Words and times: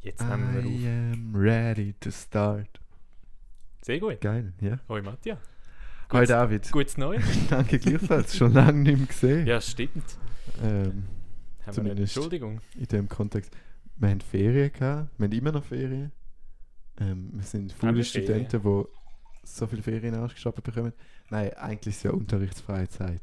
Jetzt 0.00 0.20
nehmen 0.26 0.54
wir 0.54 0.64
I 0.64 0.76
auf. 0.86 1.14
am 1.14 1.34
ready 1.36 1.94
to 2.00 2.10
start. 2.10 2.80
Sehr 3.82 3.98
gut. 4.00 4.20
Geil, 4.20 4.52
ja. 4.60 4.78
Hoi 4.88 5.02
Mattia. 5.02 5.36
Hi 6.10 6.20
Gutes- 6.20 6.28
David. 6.28 6.72
Gutes 6.72 6.96
Neues. 6.96 7.24
Danke 7.50 7.78
gleichfalls. 7.78 8.36
Schon 8.36 8.52
lange 8.52 8.80
nicht 8.80 8.96
mehr 8.98 9.06
gesehen. 9.06 9.46
Ja, 9.46 9.60
stimmt. 9.60 10.16
Ähm, 10.62 11.04
Haben 11.66 11.84
wir. 11.84 11.96
Entschuldigung. 11.96 12.60
in 12.76 12.86
dem 12.86 13.08
Kontext. 13.08 13.54
Wir 13.96 14.08
haben 14.10 14.20
Ferien 14.20 14.72
gehabt. 14.72 15.10
Wir 15.18 15.24
haben 15.26 15.32
immer 15.32 15.52
noch 15.52 15.64
Ferien. 15.64 16.12
Ähm, 17.00 17.30
wir 17.34 17.42
sind 17.44 17.72
viele? 17.72 18.04
Studenten, 18.04 18.62
die 18.62 18.84
so 19.44 19.66
viele 19.66 19.82
Ferien 19.82 20.14
ausgeschafft 20.14 20.62
bekommen. 20.62 20.92
Nein, 21.30 21.52
eigentlich 21.54 21.94
ist 21.94 21.98
es 21.98 22.02
ja 22.04 22.10
unterrichtsfreie 22.12 22.88
Zeit. 22.88 23.22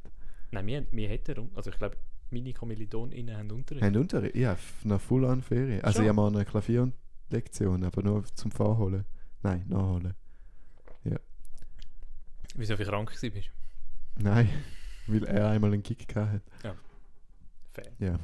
Nein, 0.51 0.67
wir, 0.67 0.85
wir 0.91 1.09
hätten, 1.09 1.49
also 1.55 1.69
ich 1.71 1.77
glaube, 1.77 1.97
meine 2.31 2.53
KommilitonInnen 2.53 3.37
haben 3.37 3.51
Unterricht. 3.51 3.83
Haben 3.83 3.95
Unterricht? 3.97 4.35
Ja, 4.35 4.57
noch 4.83 5.01
full 5.01 5.25
an 5.25 5.41
Ferien. 5.41 5.83
Also 5.83 6.01
ich 6.01 6.07
habe 6.07 6.15
mal 6.15 6.27
eine 6.27 6.45
Klavierlektion, 6.45 7.83
aber 7.83 8.01
nur 8.03 8.23
zum 8.35 8.51
Vorholen. 8.51 9.05
Nein, 9.43 9.65
nachholen. 9.67 10.13
Wieso 12.57 12.77
viel 12.77 12.85
krank 12.85 13.11
bist. 13.21 13.49
Nein, 14.17 14.49
weil 15.07 15.23
er 15.25 15.49
einmal 15.49 15.73
einen 15.73 15.83
Gig 15.83 16.07
gehabt 16.07 16.31
hat. 16.63 16.75
Fair. 17.73 17.91
Ja, 17.99 18.19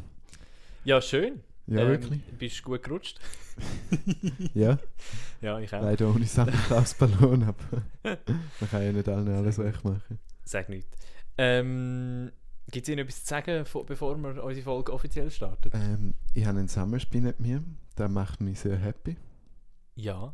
Ja, 0.85 1.01
schön. 1.01 1.41
ja 1.67 1.81
Ähm, 1.81 1.87
wirklich. 1.89 2.23
Bist 2.39 2.59
du 2.59 2.63
gut 2.63 2.83
gerutscht? 2.83 3.19
Ja, 4.53 4.79
Ja, 5.41 5.59
ich 5.59 5.73
auch. 5.75 5.81
leider 5.81 6.09
ohne 6.09 6.25
Santa 6.25 6.53
Claus 6.67 6.93
Ballon, 6.93 7.43
aber 7.43 7.83
man 8.03 8.69
kann 8.69 8.83
ja 8.83 8.91
nicht 8.93 9.09
allen 9.09 9.27
alles 9.27 9.59
recht 9.59 9.83
machen. 9.83 10.17
Sag 10.45 10.69
nichts. 10.69 10.97
Ähm, 11.37 12.31
Gibt 12.71 12.87
es 12.87 12.89
Ihnen 12.89 12.99
etwas 12.99 13.23
zu 13.23 13.27
sagen, 13.29 13.65
vor- 13.65 13.85
bevor 13.85 14.17
wir 14.17 14.43
unsere 14.43 14.63
Folge 14.63 14.93
offiziell 14.93 15.29
starten? 15.29 15.69
Ähm, 15.73 16.13
ich 16.33 16.45
habe 16.45 16.59
einen 16.59 16.67
Summerspin 16.67 17.23
mit 17.23 17.39
mir, 17.39 17.63
der 17.97 18.07
macht 18.09 18.39
mich 18.41 18.59
sehr 18.59 18.77
happy. 18.77 19.17
Ja, 19.95 20.33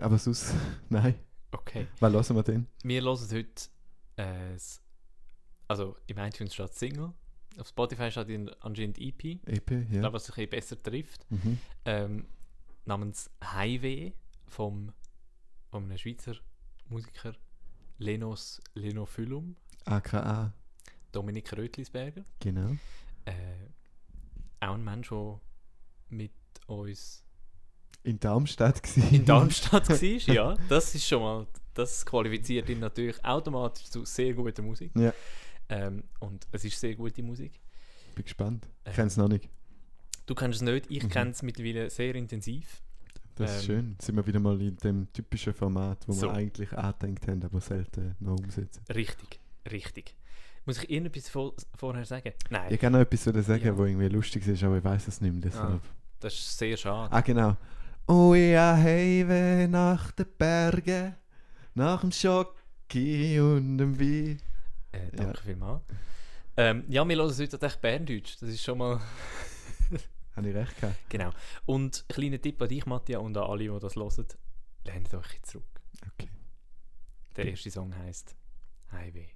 Aber 0.00 0.18
sonst, 0.18 0.54
nein. 0.88 1.14
okay. 1.52 1.86
Was 2.00 2.12
hören 2.12 2.36
wir 2.36 2.42
denn? 2.44 2.66
Wir 2.84 3.02
hören 3.02 3.18
heute 3.32 3.68
äh, 4.16 4.56
also 5.68 5.96
im 6.06 6.18
iTunes 6.18 6.54
steht 6.54 6.74
Single, 6.74 7.12
auf 7.58 7.66
Spotify 7.68 8.10
steht 8.10 8.28
in- 8.28 8.48
anscheinend 8.60 8.98
EP, 8.98 9.24
EP, 9.46 9.70
ja. 9.90 10.00
glaube, 10.00 10.12
was 10.14 10.26
sich 10.26 10.36
ein 10.38 10.48
bisschen 10.48 10.76
besser 10.78 10.82
trifft, 10.82 11.26
Mhm. 11.30 11.58
ähm, 11.84 12.26
namens 12.84 13.28
Highway 13.42 14.14
vom, 14.46 14.92
von 15.70 15.84
einem 15.84 15.98
Schweizer 15.98 16.34
Musiker 16.88 17.32
Lenos 17.98 18.60
Lenophyllum, 18.74 19.56
AKA, 19.86 20.52
Dominik 21.16 21.52
Rötlisberger. 21.56 22.24
genau. 22.40 22.76
Äh, 23.24 23.32
auch 24.60 24.74
ein 24.74 24.84
Mensch, 24.84 25.08
der 25.08 25.40
mit 26.10 26.32
uns 26.66 27.24
In 28.04 28.18
Darmstadt 28.20 28.82
gsi. 28.82 29.00
in 29.16 29.24
Darmstadt 29.24 29.88
war. 29.88 29.96
Ja, 30.34 30.56
das 30.68 30.94
ist 30.94 31.06
schon 31.06 31.22
mal, 31.22 31.46
das 31.74 32.04
qualifiziert 32.06 32.68
ihn 32.68 32.80
natürlich 32.80 33.22
automatisch 33.24 33.86
zu 33.90 34.04
sehr 34.04 34.32
guter 34.34 34.62
Musik. 34.62 34.92
Ja. 34.96 35.12
Ähm, 35.68 36.04
und 36.20 36.46
es 36.52 36.64
ist 36.64 36.78
sehr 36.78 36.94
gute 36.94 37.22
Musik. 37.22 37.60
Bin 38.14 38.24
gespannt. 38.24 38.68
Ich 38.86 38.94
kenne 38.94 39.08
es 39.08 39.16
noch 39.16 39.28
nicht. 39.28 39.48
Du 40.26 40.34
kennst 40.34 40.56
es 40.56 40.62
nicht, 40.62 40.86
ich 40.90 41.02
Mhm. 41.04 41.08
kenne 41.08 41.30
es 41.32 41.42
mittlerweile 41.42 41.90
sehr 41.90 42.14
intensiv. 42.14 42.82
Das 43.34 43.50
ist 43.56 43.62
ähm, 43.62 43.66
schön. 43.66 43.90
Jetzt 43.92 44.06
sind 44.06 44.16
wir 44.16 44.26
wieder 44.26 44.40
mal 44.40 44.60
in 44.62 44.76
dem 44.78 45.12
typischen 45.12 45.52
Format, 45.54 46.06
wo 46.08 46.12
So. 46.12 46.28
wir 46.28 46.32
eigentlich 46.34 46.72
angedenkt 46.72 47.26
haben, 47.28 47.42
aber 47.42 47.60
selten 47.60 48.16
noch 48.20 48.38
umsetzen. 48.38 48.82
Richtig, 48.94 49.40
richtig. 49.70 50.14
Muss 50.66 50.78
ich 50.82 50.90
irgendetwas 50.90 51.28
vor, 51.28 51.54
vorher 51.74 52.04
sagen? 52.04 52.32
Nein, 52.50 52.72
Ich 52.72 52.80
kann 52.80 52.92
noch 52.92 53.00
etwas 53.00 53.24
sagen, 53.24 53.64
Ja. 53.64 53.76
wo 53.76 53.84
irgendwie 53.84 54.08
lustig 54.08 54.46
ist, 54.46 54.62
aber 54.64 54.78
ich 54.78 54.84
weiß 54.84 55.08
es 55.08 55.20
nicht 55.20 55.32
mehr. 55.32 55.42
Deshalb. 55.42 55.80
das 56.20 56.34
ist 56.34 56.58
sehr 56.58 56.76
schade. 56.76 57.12
Ah, 57.12 57.20
genau. 57.20 57.56
Oh 58.08 58.34
ja, 58.34 58.76
Heime 58.76 59.68
nach 59.68 60.10
den 60.12 60.26
Bergen, 60.38 61.14
nach 61.74 62.00
dem 62.00 62.12
Schocki 62.12 63.40
und 63.40 63.78
dem 63.78 63.98
Wein. 63.98 64.40
Äh, 64.92 65.10
danke 65.12 65.36
ja. 65.38 65.42
vielmals. 65.42 65.82
Ähm, 66.56 66.84
ja, 66.88 67.06
wir 67.08 67.16
hören 67.16 67.28
heute 67.30 67.48
tatsächlich 67.48 67.80
Berndeutsch. 67.80 68.36
Das 68.40 68.48
ist 68.48 68.62
schon 68.62 68.78
mal 68.78 69.00
Habe 70.36 70.48
ich 70.48 70.54
recht 70.54 70.80
gehabt? 70.80 70.96
genau. 71.08 71.30
Und 71.66 72.04
kleiner 72.08 72.40
Tipp 72.40 72.60
an 72.62 72.68
dich, 72.68 72.86
Mattia, 72.86 73.18
und 73.18 73.36
an 73.36 73.44
alle, 73.44 73.64
die 73.72 73.78
das 73.80 73.94
hören: 73.96 74.26
lernt 74.84 75.14
euch 75.14 75.32
jetzt 75.34 75.50
zurück. 75.50 75.80
Okay. 76.12 76.28
Der 77.36 77.46
erste 77.46 77.70
Song 77.70 77.94
heißt 77.96 78.34
Highway. 78.92 79.28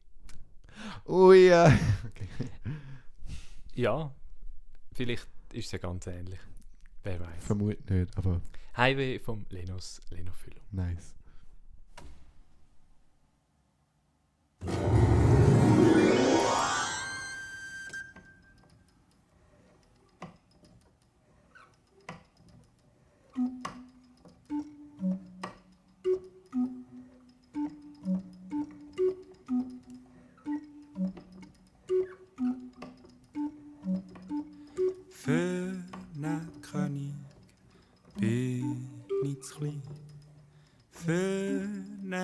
Oh 1.04 1.32
ja. 1.32 1.66
Okay. 1.66 2.28
Ja, 3.74 4.12
vielleicht 4.92 5.26
ist 5.52 5.66
es 5.66 5.72
ja 5.72 5.78
ganz 5.78 6.06
ähnlich. 6.06 6.38
Wer 7.02 7.18
weiß. 7.20 7.44
Vermute 7.44 7.94
nicht, 7.94 8.18
aber 8.18 8.42
Highway 8.76 9.18
vom 9.18 9.46
Lenos 9.48 10.00
Lenophyllum. 10.10 10.64
nice. 10.72 11.14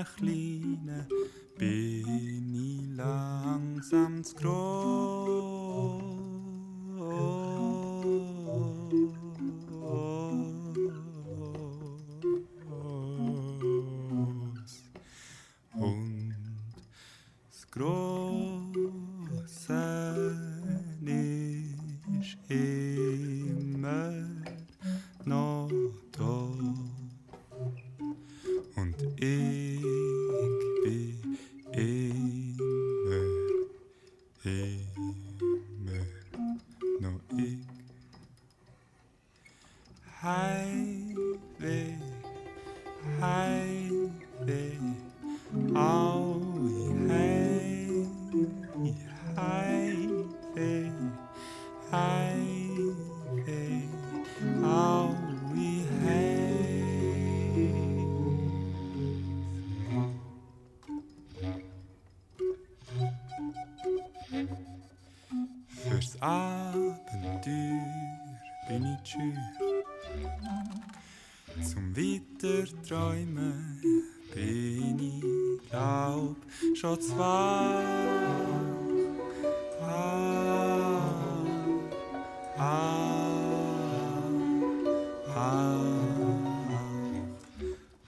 Kleinen 0.04 1.06
bin 1.58 2.54
ich 2.54 2.96
langsam 2.96 4.22
zu 4.22 4.34
groß. 4.36 4.95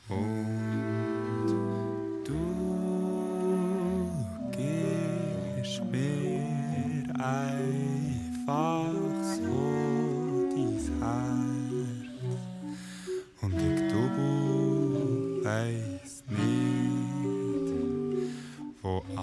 Und 0.09 1.49
du 2.25 2.45
gehst 4.57 5.85
mir 5.85 7.15
einfach 7.19 8.95
so 9.23 10.49
dein 10.55 10.79
Herz. 11.01 11.48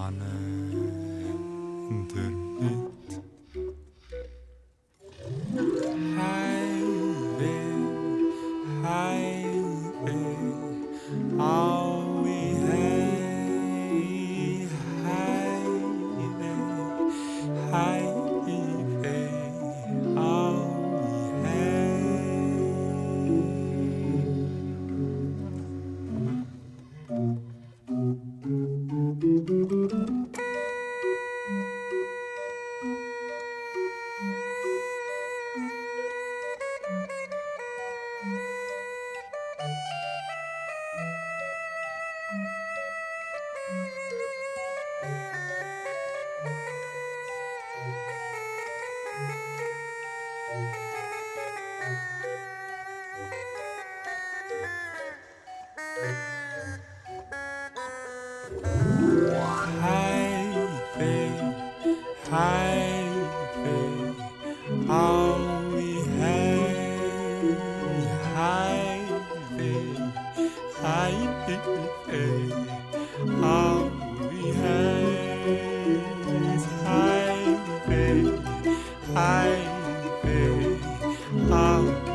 Wo 0.05 0.09
ane 0.09 0.44
out. 81.51 82.14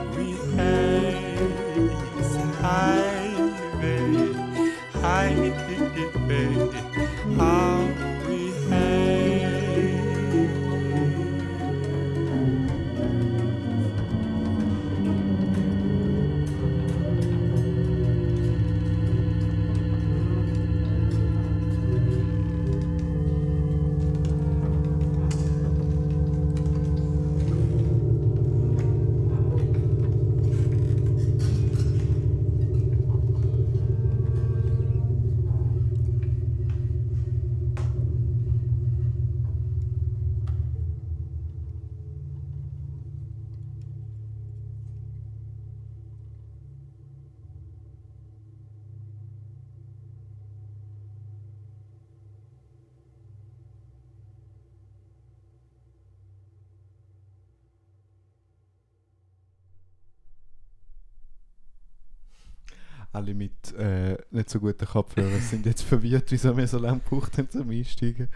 Alle 63.20 63.34
mit 63.34 63.72
äh, 63.74 64.16
nicht 64.30 64.48
so 64.48 64.58
guten 64.60 64.86
Kopfhörern 64.86 65.40
sind 65.42 65.66
jetzt 65.66 65.82
verwirrt, 65.82 66.30
wieso 66.30 66.56
wir 66.56 66.66
so 66.66 66.78
lange 66.78 67.00
gebraucht 67.00 67.36
haben 67.36 67.50
zum 67.50 67.68
Einsteigen. 67.68 68.28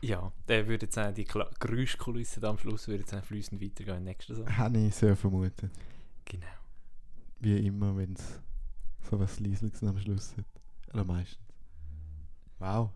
Ja, 0.00 0.32
der 0.48 0.66
würde 0.66 0.86
jetzt 0.86 0.96
sagen, 0.96 1.14
die 1.14 1.24
Kla 1.24 1.48
Geräuschkulisse 1.60 2.42
am 2.46 2.58
Schluss 2.58 2.88
würde 2.88 3.04
jetzt 3.08 3.14
fließend 3.26 3.62
weitergehen 3.62 3.98
im 3.98 4.04
nächsten 4.04 4.34
Song. 4.34 4.56
Habe 4.56 4.78
ich 4.78 4.94
sehr 4.96 5.14
vermutet. 5.14 5.70
Genau. 6.24 6.46
Wie 7.38 7.66
immer, 7.68 7.96
wenn 7.96 8.14
es 8.14 8.40
so 9.08 9.18
was 9.20 9.38
Leisliches 9.38 9.84
am 9.84 9.96
Schluss 9.98 10.36
hat. 10.36 10.44
Oder 10.92 11.04
meistens. 11.04 11.38
Wow. 12.58 12.90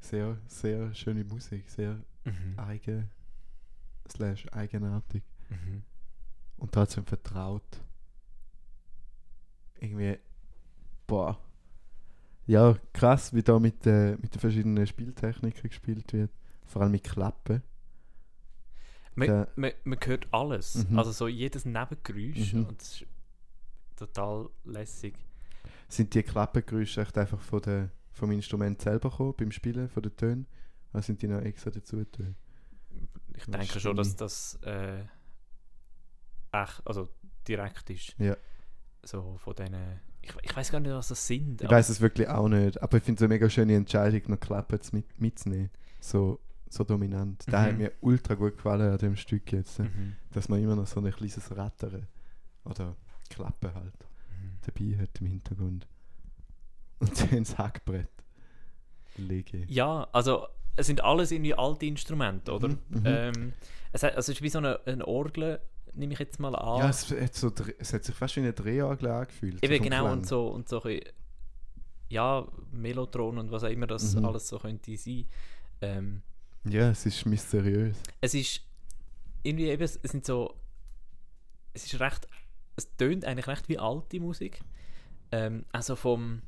Sehr, 0.00 0.38
sehr 0.46 0.94
schöne 0.94 1.24
Musik. 1.24 1.68
Sehr 1.68 1.98
Mhm. 2.24 2.58
eigen, 2.58 3.10
slash 4.10 4.46
eigenartig. 4.52 5.22
Mhm. 5.50 5.82
Und 6.56 6.72
trotzdem 6.72 7.04
vertraut. 7.04 7.82
Irgendwie, 9.80 10.18
boah. 11.06 11.38
Ja, 12.46 12.76
krass, 12.92 13.32
wie 13.34 13.42
da 13.42 13.58
mit, 13.58 13.86
äh, 13.86 14.12
mit 14.16 14.34
den 14.34 14.40
verschiedenen 14.40 14.86
Spieltechniken 14.86 15.68
gespielt 15.68 16.12
wird. 16.12 16.30
Vor 16.64 16.82
allem 16.82 16.92
mit 16.92 17.04
Klappen. 17.04 17.62
Man, 19.14 19.28
Der- 19.28 19.48
man, 19.56 19.72
man 19.84 19.98
hört 20.04 20.28
alles. 20.32 20.86
Mhm. 20.88 20.98
Also 20.98 21.12
so 21.12 21.28
jedes 21.28 21.64
Nebengeräusch. 21.64 22.54
Mhm. 22.54 22.66
Und 22.66 22.80
das 22.80 23.00
ist 23.02 23.06
total 23.96 24.48
lässig. 24.64 25.14
Sind 25.88 26.14
die 26.14 26.22
Klappengeräusche 26.22 27.00
echt 27.02 27.18
einfach 27.18 27.40
von 27.40 27.60
der, 27.62 27.90
vom 28.12 28.30
Instrument 28.32 28.80
selber 28.80 29.10
gekommen, 29.10 29.34
beim 29.36 29.50
Spielen, 29.52 29.88
von 29.88 30.02
den 30.02 30.16
Tönen? 30.16 30.46
Oder 30.92 31.02
sind 31.02 31.20
die 31.20 31.28
noch 31.28 31.40
extra 31.42 31.70
dazu 31.70 31.96
getan? 31.96 32.34
Ich 33.36 33.44
denke 33.44 33.78
schon, 33.80 33.96
dass 33.96 34.16
das 34.16 34.58
äh, 34.62 35.00
echt, 36.52 36.82
also 36.86 37.08
direkt 37.46 37.90
ist. 37.90 38.14
Ja. 38.18 38.36
So 39.04 39.36
von 39.38 39.54
denen. 39.54 40.00
Ich, 40.22 40.32
ich 40.42 40.56
weiß 40.56 40.70
gar 40.72 40.80
nicht, 40.80 40.92
was 40.92 41.08
das 41.08 41.26
sind. 41.26 41.62
Ich 41.62 41.70
weiß 41.70 41.88
es 41.88 42.00
wirklich 42.00 42.28
auch 42.28 42.48
nicht, 42.48 42.82
aber 42.82 42.98
ich 42.98 43.02
finde 43.04 43.18
es 43.18 43.22
eine 43.22 43.34
mega 43.34 43.48
schöne 43.48 43.74
Entscheidung, 43.76 44.22
noch 44.28 44.40
Klappen 44.40 44.80
zu 44.80 44.96
mit, 44.96 45.20
mitzunehmen. 45.20 45.70
So, 46.00 46.40
so 46.68 46.84
dominant. 46.84 47.44
Das 47.46 47.60
hat 47.62 47.72
Mhm. 47.72 47.78
mir 47.78 47.92
ultra 48.00 48.34
gut 48.34 48.56
gefallen 48.56 48.92
an 48.92 48.98
dem 48.98 49.16
Stück 49.16 49.50
jetzt. 49.52 49.78
Mhm. 49.78 50.16
Dass 50.32 50.48
man 50.48 50.62
immer 50.62 50.76
noch 50.76 50.86
so 50.86 51.00
ein 51.00 51.10
kleines 51.12 51.56
Rattern 51.56 52.06
oder 52.64 52.94
Klappe 53.30 53.72
halt 53.74 53.94
Mhm. 54.30 54.58
dabei 54.66 54.98
hat 55.02 55.20
im 55.20 55.26
Hintergrund. 55.28 55.86
Und 56.98 57.20
dann 57.32 57.38
das 57.44 57.56
Hackbrett. 57.56 58.08
Lege. 59.16 59.64
Ja, 59.68 60.06
also 60.12 60.46
es 60.76 60.86
sind 60.86 61.02
alles 61.02 61.30
irgendwie 61.32 61.54
alte 61.54 61.86
Instrumente, 61.86 62.52
oder? 62.52 62.68
Mhm, 62.68 62.78
mhm. 62.90 63.02
Ähm, 63.04 63.52
es, 63.92 64.02
hat, 64.02 64.14
also 64.14 64.30
es 64.32 64.38
ist 64.38 64.42
wie 64.42 64.48
so 64.48 64.58
eine, 64.58 64.78
eine 64.86 65.06
Orgel, 65.08 65.60
nehme 65.94 66.12
ich 66.14 66.18
jetzt 66.18 66.38
mal 66.40 66.54
an. 66.54 66.78
Ja, 66.80 66.88
es 66.88 67.10
hat, 67.10 67.34
so, 67.34 67.52
es 67.78 67.92
hat 67.92 68.04
sich 68.04 68.14
fast 68.14 68.36
wie 68.36 68.40
eine 68.40 68.52
Drehorgel 68.52 69.08
angefühlt. 69.08 69.62
Eben 69.62 69.82
genau 69.84 70.12
und 70.12 70.26
so 70.26 70.48
und 70.48 70.68
so 70.68 70.82
ein 70.82 71.00
ja, 72.10 72.46
Mellotron 72.72 73.38
und 73.38 73.50
was 73.50 73.64
auch 73.64 73.68
immer 73.68 73.86
das 73.86 74.14
Mhm. 74.14 74.24
alles 74.24 74.48
so 74.48 74.58
könnte 74.58 74.96
sein. 74.96 75.26
Ähm, 75.82 76.22
Ja, 76.64 76.90
es 76.90 77.04
ist 77.06 77.26
mysteriös. 77.26 77.96
es 78.20 78.34
ist 78.34 78.62
irgendwie 79.42 79.66
eben, 79.68 79.82
es 79.82 79.94
sind 80.02 80.24
so, 80.24 80.54
es 81.74 81.84
ist 81.84 82.00
recht, 82.00 82.26
es 82.76 82.88
tönt 82.96 83.24
eigentlich 83.24 83.46
recht 83.46 83.68
wie 83.68 83.78
alte 83.78 84.20
Musik. 84.20 84.60
Ähm, 85.32 85.66
also 85.72 85.96
vom, 85.96 86.40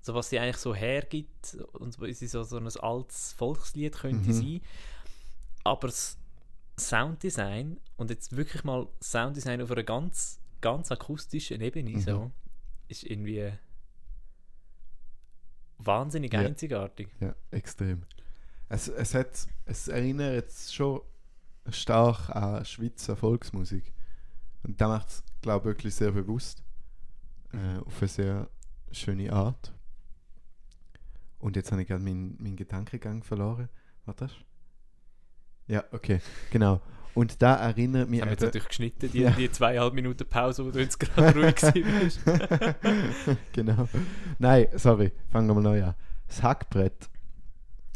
so 0.00 0.14
was 0.14 0.28
sie 0.30 0.38
eigentlich 0.40 0.56
so 0.58 0.74
hergibt 0.74 1.56
und 1.74 2.00
wie 2.00 2.12
sie 2.12 2.26
so, 2.26 2.42
so 2.42 2.56
ein 2.58 2.66
altes 2.66 3.32
Volkslied 3.34 3.94
könnte 3.96 4.30
Mhm. 4.30 4.32
sein. 4.32 4.60
Aber 5.64 5.88
das 5.88 6.18
Sounddesign 6.78 7.80
und 7.96 8.10
jetzt 8.10 8.36
wirklich 8.36 8.64
mal 8.64 8.86
Sounddesign 9.02 9.62
auf 9.62 9.70
einer 9.70 9.82
ganz, 9.84 10.40
ganz 10.60 10.90
akustischen 10.92 11.60
Ebene 11.60 11.90
Mhm. 11.90 12.00
so, 12.00 12.30
ist 12.88 13.04
irgendwie 13.04 13.52
wahnsinnig 15.78 16.32
Ja. 16.32 16.40
einzigartig. 16.40 17.08
Ja, 17.20 17.34
extrem. 17.50 18.02
Es, 18.68 18.88
es, 18.88 19.14
hat, 19.14 19.46
es 19.64 19.88
erinnert 19.88 20.34
jetzt 20.34 20.74
schon 20.74 21.00
stark 21.70 22.30
an 22.30 22.64
Schweizer 22.64 23.16
Volksmusik. 23.16 23.92
Und 24.62 24.80
da 24.80 24.88
macht 24.88 25.08
es, 25.08 25.22
glaube 25.42 25.70
ich, 25.70 25.76
wirklich 25.76 25.94
sehr 25.94 26.12
bewusst. 26.12 26.62
Äh, 27.52 27.78
auf 27.84 27.98
eine 28.00 28.08
sehr 28.08 28.50
schöne 28.90 29.32
Art. 29.32 29.72
Und 31.38 31.54
jetzt 31.56 31.70
habe 31.70 31.82
ich 31.82 31.88
gerade 31.88 32.02
meinen 32.02 32.36
mein 32.40 32.56
Gedankengang 32.56 33.22
verloren. 33.22 33.68
Was 34.04 34.16
das? 34.16 34.32
Ja, 35.68 35.84
okay, 35.92 36.20
genau. 36.50 36.80
Und 37.14 37.40
da 37.40 37.54
erinnert 37.56 38.10
mich 38.10 38.20
haben 38.20 38.26
wir 38.28 38.32
jetzt 38.32 38.42
natürlich 38.42 38.68
geschnitten, 38.68 39.10
die, 39.10 39.20
Ja. 39.20 39.30
die 39.30 39.50
zweieinhalb 39.50 39.94
Minuten 39.94 40.26
Pause, 40.28 40.64
wo 40.66 40.70
du 40.70 40.80
jetzt 40.80 40.98
gerade 41.00 41.38
ruhig 41.40 41.62
warst. 41.62 42.20
genau. 43.52 43.88
Nein, 44.38 44.66
sorry, 44.76 45.12
fangen 45.30 45.48
wir 45.48 45.54
mal 45.54 45.62
neu 45.62 45.82
an. 45.82 45.94
Das 46.28 46.42
Hackbrett, 46.42 47.08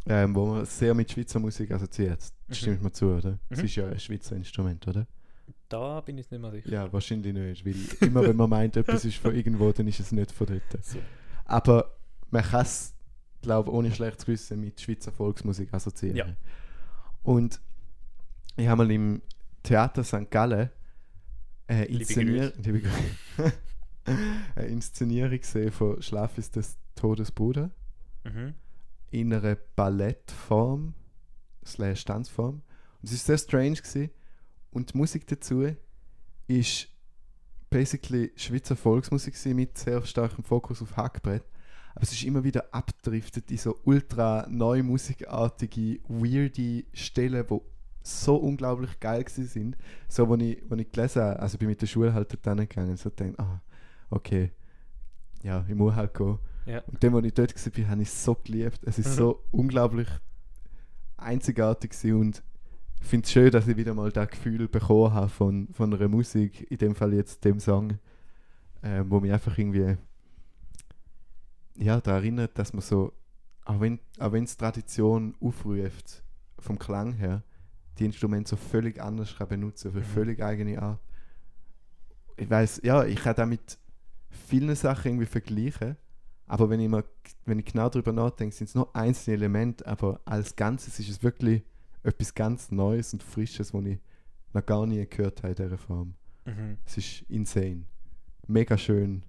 ähm, 0.06 0.34
wo 0.34 0.46
man 0.46 0.64
sehr 0.64 0.94
mit 0.94 1.10
Schweizer 1.12 1.38
Musik 1.38 1.70
assoziiert. 1.70 2.20
Mhm. 2.48 2.54
Stimmt 2.54 2.82
mir 2.82 2.92
zu, 2.92 3.06
oder? 3.10 3.38
Es 3.50 3.58
Mhm. 3.58 3.64
ist 3.64 3.76
ja 3.76 3.86
ein 3.88 4.00
Schweizer 4.00 4.36
Instrument, 4.36 4.88
oder? 4.88 5.06
Da 5.68 6.00
bin 6.00 6.18
ich 6.18 6.30
nicht 6.30 6.40
mehr 6.40 6.50
sicher. 6.50 6.68
Ja, 6.70 6.92
wahrscheinlich 6.92 7.32
nicht. 7.34 7.64
Weil 7.66 8.08
immer 8.08 8.22
wenn 8.22 8.36
man 8.36 8.50
meint, 8.50 8.76
etwas 8.76 9.04
ist 9.04 9.18
von 9.18 9.34
irgendwo, 9.34 9.70
dann 9.70 9.86
ist 9.86 10.00
es 10.00 10.12
nicht 10.12 10.32
von 10.32 10.46
dort. 10.46 10.62
So. 10.84 10.98
Aber 11.44 11.94
man 12.30 12.42
kann 12.42 12.62
es, 12.62 12.94
glaube 13.42 13.68
ich, 13.70 13.74
ohne 13.76 13.92
schlechtes 13.92 14.24
Gewissen 14.24 14.60
mit 14.60 14.80
Schweizer 14.80 15.12
Volksmusik 15.12 15.72
assoziieren. 15.74 16.16
Ja. 16.16 16.26
Und 17.22 17.60
ich 18.56 18.66
habe 18.68 18.84
mal 18.84 18.90
im 18.90 19.22
Theater 19.62 20.04
St. 20.04 20.30
Gallen 20.30 20.70
äh, 21.68 21.84
liebe 22.58 22.80
Grüße. 22.80 23.52
eine 24.56 24.66
Inszenierung 24.66 25.38
gesehen 25.38 25.70
von 25.70 26.00
Schlaf 26.02 26.36
ist 26.38 26.56
des 26.56 26.76
Todesbruder 26.94 27.70
Mhm. 28.22 28.54
in 29.10 29.32
einer 29.32 29.54
Ballettform 29.76 30.92
slash 31.64 32.04
Tanzform. 32.04 32.56
Und 33.00 33.04
es 33.04 33.12
ist 33.12 33.24
sehr 33.24 33.38
strange 33.38 33.76
gewesen. 33.76 34.10
Und 34.70 34.92
die 34.92 34.98
Musik 34.98 35.26
dazu 35.26 35.66
ist 36.46 36.88
basically 37.70 38.30
Schweizer 38.36 38.76
Volksmusik 38.76 39.34
gewesen, 39.34 39.56
mit 39.56 39.78
sehr 39.78 40.04
starkem 40.04 40.44
Fokus 40.44 40.82
auf 40.82 40.96
Hackbrett. 40.98 41.44
Aber 42.00 42.04
es 42.04 42.12
ist 42.12 42.23
immer 42.25 42.42
wieder 42.42 42.64
abdriftet 42.73 43.50
in 43.50 43.59
so 43.59 43.78
ultra 43.85 44.47
neu 44.49 44.83
musikartige, 44.83 46.00
weirde 46.09 46.85
Stellen, 46.95 47.45
wo 47.47 47.62
so 48.02 48.37
unglaublich 48.37 48.99
geil 49.00 49.23
gewesen 49.23 49.47
sind. 49.47 49.76
So, 50.09 50.26
wo 50.26 50.35
ich, 50.37 50.62
wo 50.66 50.76
ich 50.76 50.90
gelesen 50.90 51.21
habe, 51.21 51.38
also 51.40 51.57
ich 51.57 51.59
bin 51.59 51.69
mit 51.69 51.83
der 51.83 51.87
Schule 51.87 52.14
halt 52.14 52.33
dort 52.33 52.59
hingegangen 52.59 52.92
und 52.92 52.99
so 52.99 53.11
gedacht, 53.11 53.38
ah, 53.38 53.61
okay, 54.09 54.50
ja, 55.42 55.62
ich 55.69 55.75
muss 55.75 55.95
halt 55.95 56.14
gehen. 56.14 56.38
Ja. 56.64 56.78
Und 56.87 57.04
dann, 57.04 57.14
als 57.16 57.26
ich 57.26 57.35
dort 57.35 57.78
war, 57.78 57.88
habe 57.88 58.00
ich 58.00 58.09
es 58.09 58.25
so 58.25 58.35
geliebt. 58.35 58.80
Es 58.85 58.99
ist 58.99 59.09
Mhm. 59.09 59.12
so 59.19 59.42
unglaublich 59.50 60.09
einzigartig 61.19 61.92
und 62.14 62.42
ich 63.02 63.07
finde 63.09 63.26
es 63.26 63.33
schön, 63.33 63.50
dass 63.50 63.69
ich 63.69 63.76
wieder 63.76 63.92
mal 63.92 64.11
das 64.11 64.30
Gefühl 64.30 64.69
bekommen 64.69 65.12
habe 65.12 65.28
von, 65.28 65.69
von 65.75 65.92
einer 65.92 66.09
Musik, 66.09 66.66
in 66.71 66.78
dem 66.78 66.95
Fall 66.95 67.12
jetzt 67.12 67.45
dem 67.45 67.61
Song, 67.61 67.99
ähm, 68.83 69.11
wo 69.11 69.21
mich 69.21 69.33
einfach 69.35 69.59
irgendwie 69.59 69.99
ja, 71.76 72.00
daran 72.00 72.22
erinnert, 72.22 72.58
dass 72.58 72.72
man 72.72 72.82
so, 72.82 73.12
auch 73.64 73.80
wenn 73.80 74.00
auch 74.18 74.32
es 74.34 74.56
Tradition 74.56 75.34
aufruft, 75.40 76.22
vom 76.58 76.78
Klang 76.78 77.12
her, 77.14 77.42
die 77.98 78.04
Instrumente 78.04 78.50
so 78.50 78.56
völlig 78.56 79.00
anders 79.00 79.36
kann 79.36 79.48
benutzen, 79.48 79.88
auf 79.88 79.94
eine 79.94 80.04
Mhm. 80.04 80.08
völlig 80.08 80.42
eigene 80.42 80.80
Art. 80.80 81.00
Ich 82.36 82.48
weiß, 82.48 82.80
ja, 82.84 83.04
ich 83.04 83.16
kann 83.22 83.34
damit 83.36 83.78
vielen 84.30 84.74
Sachen 84.74 85.08
irgendwie 85.12 85.26
vergleichen, 85.26 85.96
aber 86.46 86.70
wenn 86.70 86.80
ich, 86.80 86.88
mal, 86.88 87.04
wenn 87.44 87.58
ich 87.58 87.66
genau 87.66 87.88
darüber 87.88 88.12
nachdenke, 88.12 88.54
sind 88.54 88.68
es 88.68 88.74
nur 88.74 88.94
einzelne 88.96 89.36
Elemente, 89.36 89.86
aber 89.86 90.20
als 90.24 90.56
Ganzes 90.56 90.98
ist 90.98 91.08
es 91.10 91.22
wirklich 91.22 91.62
etwas 92.02 92.34
ganz 92.34 92.70
Neues 92.70 93.12
und 93.12 93.22
Frisches, 93.22 93.74
was 93.74 93.84
ich 93.84 93.98
noch 94.52 94.64
gar 94.64 94.86
nie 94.86 95.06
gehört 95.06 95.42
habe 95.42 95.50
in 95.50 95.54
dieser 95.54 95.78
Form. 95.78 96.14
Mhm. 96.46 96.78
Es 96.84 96.96
ist 96.96 97.22
insane. 97.28 97.84
Mega 98.46 98.76
schön, 98.78 99.22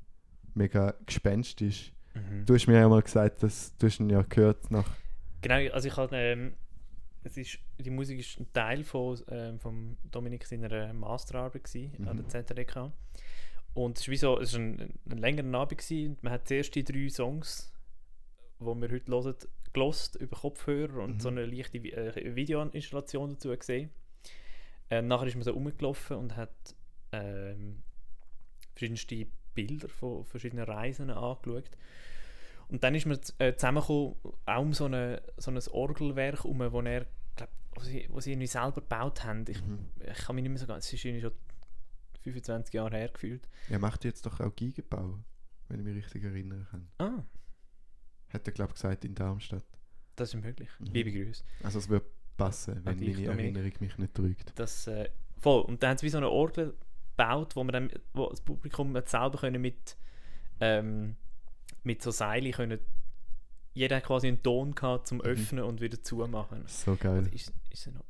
mega 0.53 0.95
gespenstisch. 1.05 1.93
Mhm. 2.13 2.46
Du 2.46 2.53
hast 2.53 2.68
mir 2.68 2.80
ja 2.80 2.89
mal 2.89 3.01
gesagt, 3.01 3.44
dass 3.44 3.75
du 3.77 3.88
hast 3.88 4.00
ihn 4.00 4.10
ja 4.10 4.22
gehört 4.24 4.70
nach. 4.72 4.89
Genau, 5.41 5.74
also 5.74 5.88
ich 5.88 5.98
habe, 5.98 6.15
ähm, 6.15 6.53
es 7.24 7.38
ist, 7.38 7.60
die 7.80 7.89
Musik 7.89 8.20
ist 8.20 8.39
ein 8.39 8.51
Teil 8.53 8.84
von 8.84 9.20
ähm, 9.30 9.60
vom 9.60 9.98
Dominik 10.12 10.46
seiner 10.46 10.94
Masterarbeit 10.94 11.63
gewesen, 11.63 12.08
an 12.08 12.18
Mhm. 12.18 12.27
der 12.27 12.46
ZRK. 12.46 12.91
Und 13.74 13.98
es 13.98 14.03
ist 14.03 14.10
wie 14.10 14.18
so, 14.18 14.39
es 14.39 14.50
ist 14.50 14.56
ein, 14.58 14.94
ein 15.10 15.18
längerer 15.18 15.60
Abend 15.60 15.77
gewesen. 15.80 16.18
Man 16.22 16.34
hat 16.34 16.48
zuerst 16.48 16.75
die 16.75 16.84
drei 16.84 17.08
Songs, 17.10 17.72
die 18.60 18.65
wir 18.65 18.91
heute 18.91 19.12
hören, 19.12 19.36
gelost 19.74 20.15
über 20.18 20.36
Kopfhörer 20.38 21.03
und 21.03 21.15
Mhm. 21.15 21.20
so 21.22 21.30
eine 21.30 21.46
leichte 21.46 21.77
äh, 21.77 22.36
Videoinstallation 22.36 23.32
dazu 23.32 23.56
gesehen. 23.58 23.89
Ähm, 24.89 25.08
nachher 25.08 25.27
ist 25.27 25.36
man 25.36 25.44
so 25.44 25.51
rumgelaufen 25.51 26.18
und 26.18 26.36
hat 26.36 26.51
ähm, 27.13 27.82
verschiedenste 28.74 29.27
Bilder 29.53 29.89
von 29.89 30.24
verschiedenen 30.25 30.65
Reisen 30.65 31.10
angeschaut. 31.10 31.70
Und 32.70 32.84
dann 32.84 32.96
ist 32.96 33.05
man 33.05 33.20
äh, 33.39 33.53
zusammengekommen, 33.55 34.15
auch 34.46 34.62
um 34.62 34.74
so, 34.74 34.86
eine, 34.86 35.22
so 35.38 35.51
ein 35.51 35.60
Orgelwerk 35.72 36.43
herum, 36.43 36.60
wo 36.72 36.81
er, 36.81 37.05
glaub, 37.36 37.50
wo 37.75 37.81
sie, 37.81 38.08
wo 38.10 38.20
sie 38.22 38.31
irgendwie 38.31 38.48
selber 38.48 38.72
gebaut 38.81 39.24
haben. 39.25 39.43
Ich, 39.48 39.62
Mhm. 39.62 39.88
ich 40.10 40.17
kann 40.20 40.36
mich 40.36 40.43
nicht 40.43 40.51
mehr 40.51 40.60
so 40.60 40.67
ganz, 40.67 40.86
es 40.88 40.93
ist 40.93 41.03
irgendwie 41.05 41.22
schon 41.22 41.34
25 42.24 42.74
Jahre 42.74 42.96
her 42.98 43.10
gefühlt. 43.10 43.48
Er 43.70 43.79
macht 43.79 44.05
jetzt 44.05 44.25
doch 44.25 44.39
auch 44.39 44.55
Geigenbau, 44.55 45.20
wenn 45.67 45.79
ich 45.79 45.86
mich 45.86 45.96
richtig 45.98 46.24
erinnern 46.24 46.67
kann. 46.70 46.88
Ah, 47.00 47.24
Hat 48.29 48.48
er, 48.48 48.53
glaube 48.53 48.70
ich, 48.72 48.75
gesagt 48.75 49.03
in 49.05 49.15
Darmstadt. 49.15 49.63
das 50.15 50.34
ist 50.34 50.41
möglich. 50.41 50.70
Mhm. 50.79 50.86
Liebe 50.93 51.12
Grüße. 51.12 51.43
Also 51.63 51.79
es 51.79 51.89
wird 51.89 52.05
passen, 52.38 52.79
wenn 52.86 52.98
dich, 52.98 53.15
meine 53.17 53.27
Dominik. 53.27 53.55
Erinnerung 53.58 53.74
mich 53.81 53.98
nicht 53.98 54.13
trügt. 54.13 54.53
Das, 54.58 54.88
äh, 54.88 55.10
voll. 55.39 55.62
Und 55.63 55.81
dann 55.84 55.91
haben 55.91 55.98
sie 55.98 56.05
wie 56.05 56.10
so 56.10 56.17
eine 56.17 56.29
Orgel 56.29 56.74
gebaut, 57.18 57.56
wo 57.56 57.63
man 57.63 57.74
dann, 57.74 57.91
wo 58.13 58.30
das 58.30 58.41
Publikum 58.41 58.94
selber 59.06 59.38
können 59.39 59.62
mit, 59.62 59.96
ähm, 60.60 61.15
mit 61.84 62.01
so 62.01 62.12
Seilen 62.12 62.51
können, 62.51 62.80
jeder 63.74 63.98
hat 63.98 64.03
quasi 64.06 64.27
einen 64.27 64.44
Ton 64.44 64.75
gehabt 64.75 65.08
zum 65.08 65.20
Mhm. 65.20 65.24
Öffnen 65.25 65.63
und 65.63 65.82
wieder 65.82 66.01
zumachen. 66.03 66.63
So 66.68 66.96
geil. 66.96 67.20
Oder 67.20 67.34
ist, 67.34 67.53
ist 67.70 67.88
er 67.88 67.94
noch? 67.94 68.06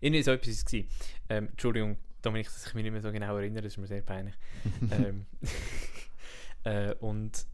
Irgendwie 0.00 0.22
so 0.22 0.30
etwas 0.32 0.64
gewesen. 0.64 0.88
Ähm, 1.28 1.48
Entschuldigung, 1.48 1.96
Dominik, 2.22 2.46
dass 2.46 2.66
ich 2.66 2.74
mich 2.74 2.82
nicht 2.84 2.92
mehr 2.92 3.00
so 3.02 3.10
genau 3.10 3.36
erinnere, 3.36 3.62
das 3.62 3.72
ist 3.72 3.78
mir 3.78 3.86
sehr 3.86 4.02
peinlich. 4.02 4.34
ähm, 4.92 5.26
äh, 6.64 6.94
und 6.96 7.46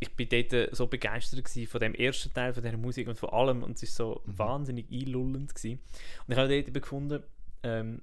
ich 0.00 0.14
bin 0.14 0.28
dort 0.28 0.76
so 0.76 0.86
begeistert 0.86 1.48
von 1.68 1.80
dem 1.80 1.94
ersten 1.94 2.32
Teil 2.32 2.52
von 2.52 2.62
dieser 2.62 2.76
Musik 2.76 3.08
und 3.08 3.18
von 3.18 3.30
allem 3.30 3.62
und 3.64 3.82
es 3.82 3.98
war 3.98 4.06
so 4.06 4.22
Mhm. 4.26 4.38
wahnsinnig 4.38 4.86
einlullend 4.92 5.54
gewesen. 5.54 5.80
Und 6.26 6.32
ich 6.32 6.38
habe 6.38 6.62
dort 6.62 6.74
gefunden, 6.74 7.22
ähm, 7.64 8.02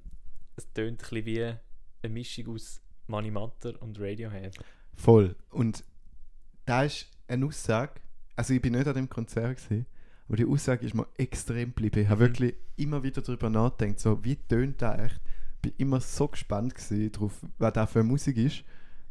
es 0.55 0.71
tönt 0.73 0.93
ein 0.93 0.97
bisschen 0.97 1.25
wie 1.25 1.43
eine 1.43 2.13
Mischung 2.13 2.47
aus 2.55 2.81
Money 3.07 3.31
Matter 3.31 3.81
und 3.81 3.99
Radiohead. 3.99 4.57
Voll. 4.95 5.35
Und 5.49 5.83
da 6.65 6.83
ist 6.83 7.07
eine 7.27 7.45
Aussage, 7.45 7.93
also 8.35 8.53
ich 8.53 8.61
bin 8.61 8.73
nicht 8.73 8.87
an 8.87 8.95
dem 8.95 9.09
Konzert 9.09 9.57
gewesen, 9.57 9.85
aber 10.27 10.37
die 10.37 10.45
Aussage 10.45 10.85
ist 10.85 10.95
mir 10.95 11.07
extrem 11.17 11.69
geblieben. 11.69 11.99
Ich 12.01 12.09
habe 12.09 12.23
Mhm. 12.23 12.27
wirklich 12.29 12.55
immer 12.77 13.03
wieder 13.03 13.21
darüber 13.21 13.49
nachgedacht, 13.49 13.99
so 13.99 14.23
wie 14.23 14.35
tönt 14.35 14.81
das 14.81 14.99
echt. 14.99 15.21
Bin 15.61 15.73
immer 15.77 15.99
so 16.01 16.27
gespannt 16.27 16.73
gewesen 16.75 17.11
drauf, 17.11 17.33
was 17.57 17.73
da 17.73 17.85
für 17.85 18.03
Musik 18.03 18.37
ist, 18.37 18.63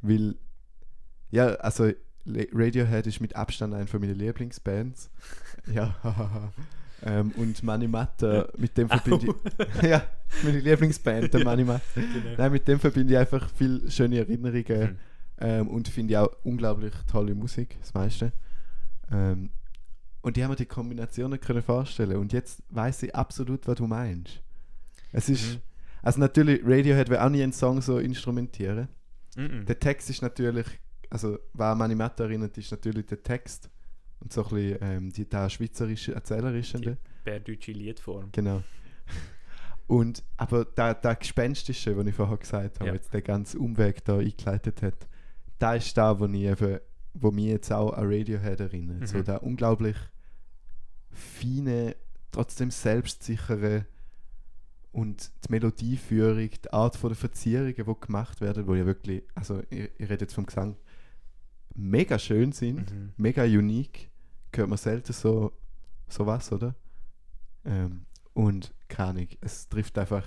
weil 0.03 0.37
ja, 1.31 1.47
also 1.57 1.91
Radiohead 2.27 3.07
ist 3.07 3.21
mit 3.21 3.37
Abstand 3.37 3.75
eine 3.75 3.87
von 3.87 4.01
meinen 4.01 4.15
Lieblingsbands. 4.15 5.11
ja. 5.73 6.53
Ähm, 7.05 7.33
und 7.37 7.63
Money 7.63 7.87
Matter, 7.87 8.51
mit 8.57 8.77
dem 8.77 8.89
verbinde 8.89 9.35
ich. 9.59 9.83
ja, 9.89 10.03
meine 10.43 10.59
Lieblingsband, 10.61 11.33
der 11.33 11.41
Ja. 11.41 11.47
Money 11.47 11.65
Matter. 11.65 11.83
Genau. 11.95 12.35
Nein, 12.37 12.53
mit 12.53 12.67
dem 12.67 12.81
verbinde 12.81 13.13
ich 13.15 13.19
einfach 13.19 13.49
viele 13.51 13.91
schöne 13.91 14.19
Erinnerungen. 14.19 14.93
Mhm. 14.93 14.99
Ähm, 15.39 15.69
und 15.69 15.89
finde 15.89 16.13
ich 16.13 16.19
auch 16.19 16.31
unglaublich 16.45 16.93
tolle 17.11 17.35
Musik, 17.35 17.77
das 17.81 17.93
meiste. 17.93 18.33
Ähm, 19.11 19.51
und 20.23 20.37
ich 20.39 20.43
habe 20.43 20.53
mir 20.53 20.57
die 20.57 20.65
Kombination 20.67 21.31
nicht 21.33 21.45
können 21.45 21.63
vorstellen 21.63 22.17
Und 22.17 22.33
jetzt 22.33 22.63
weiß 22.71 23.03
ich 23.03 23.15
absolut, 23.15 23.67
was 23.69 23.77
du 23.77 23.87
meinst. 23.87 24.41
Es 25.13 25.29
ist, 25.29 25.57
Mhm. 25.57 25.61
also 26.03 26.21
natürlich, 26.21 26.63
Radiohead 26.65 27.11
will 27.11 27.19
auch 27.19 27.29
nie 27.29 27.43
einen 27.43 27.53
Song 27.53 27.83
so 27.83 27.99
instrumentieren. 27.99 28.89
Mhm. 29.37 29.67
Der 29.67 29.79
Text 29.79 30.09
ist 30.09 30.23
natürlich, 30.23 30.67
also 31.11 31.39
was 31.53 31.73
an 31.73 31.79
Mani 31.79 31.95
Matter 31.95 32.25
erinnert, 32.25 32.57
ist 32.57 32.71
natürlich 32.71 33.07
der 33.07 33.23
Text. 33.23 33.69
Und 34.21 34.33
so 34.33 34.45
ein 34.45 34.51
bisschen 34.55 34.79
ähm, 34.81 35.13
die, 35.13 35.29
der 35.29 35.51
schweizerische, 35.51 36.15
erzählerische. 36.15 36.81
Die 36.81 36.97
bärdeutsche 37.25 37.73
Liedform. 37.73 38.31
Genau. 38.33 38.63
Und, 39.87 40.23
aber 40.39 40.65
der, 40.65 40.95
der 40.95 41.17
Gespenstische, 41.17 41.97
was 41.97 42.07
ich 42.07 42.15
vorher 42.15 42.39
gesagt 42.39 42.81
habe, 42.81 42.89
Ja. 42.89 42.95
jetzt 42.95 43.13
der 43.13 43.21
ganze 43.23 43.59
Umweg 43.59 44.05
da 44.05 44.19
eingeleitet 44.19 44.81
hat, 44.83 45.07
da 45.59 45.75
ist 45.75 45.97
da, 45.97 46.19
wo, 46.19 46.27
ich 46.27 46.43
eben, 46.43 46.79
wo 47.13 47.31
mich 47.31 47.47
jetzt 47.47 47.71
auch 47.71 47.93
an 47.93 48.07
Radiohead 48.07 48.61
erinnert. 48.61 49.01
Mhm. 49.01 49.07
So 49.07 49.23
der 49.23 49.43
unglaublich 49.43 49.97
feine, 51.11 51.97
trotzdem 52.33 52.71
selbstsichere 52.71 53.87
und 54.91 55.31
die 55.45 55.53
Melodieführung, 55.53 56.51
die 56.51 56.73
Art 56.73 56.97
von 56.97 57.11
der 57.11 57.17
Verzierungen, 57.17 57.75
die 57.75 58.01
gemacht 58.01 58.41
werden, 58.41 58.67
wo 58.67 58.75
ja 58.75 58.87
wirklich, 58.87 59.23
also 59.35 59.61
ich, 59.71 59.91
ich 59.99 60.09
rede 60.09 60.25
jetzt 60.25 60.35
vom 60.35 60.47
Gesang, 60.47 60.77
mega 61.75 62.19
schön 62.19 62.53
sind 62.53 62.91
Mhm. 62.93 63.13
mega 63.17 63.43
unique. 63.45 64.11
Hört 64.55 64.69
man 64.69 64.79
selten 64.79 65.13
so 65.13 65.53
sowas, 66.09 66.53
oder? 66.53 66.75
Ähm, 67.65 68.07
und 68.35 68.73
keine 68.89 69.11
Ahnung, 69.11 69.29
es 69.41 69.69
trifft 69.69 69.99
einfach 69.99 70.25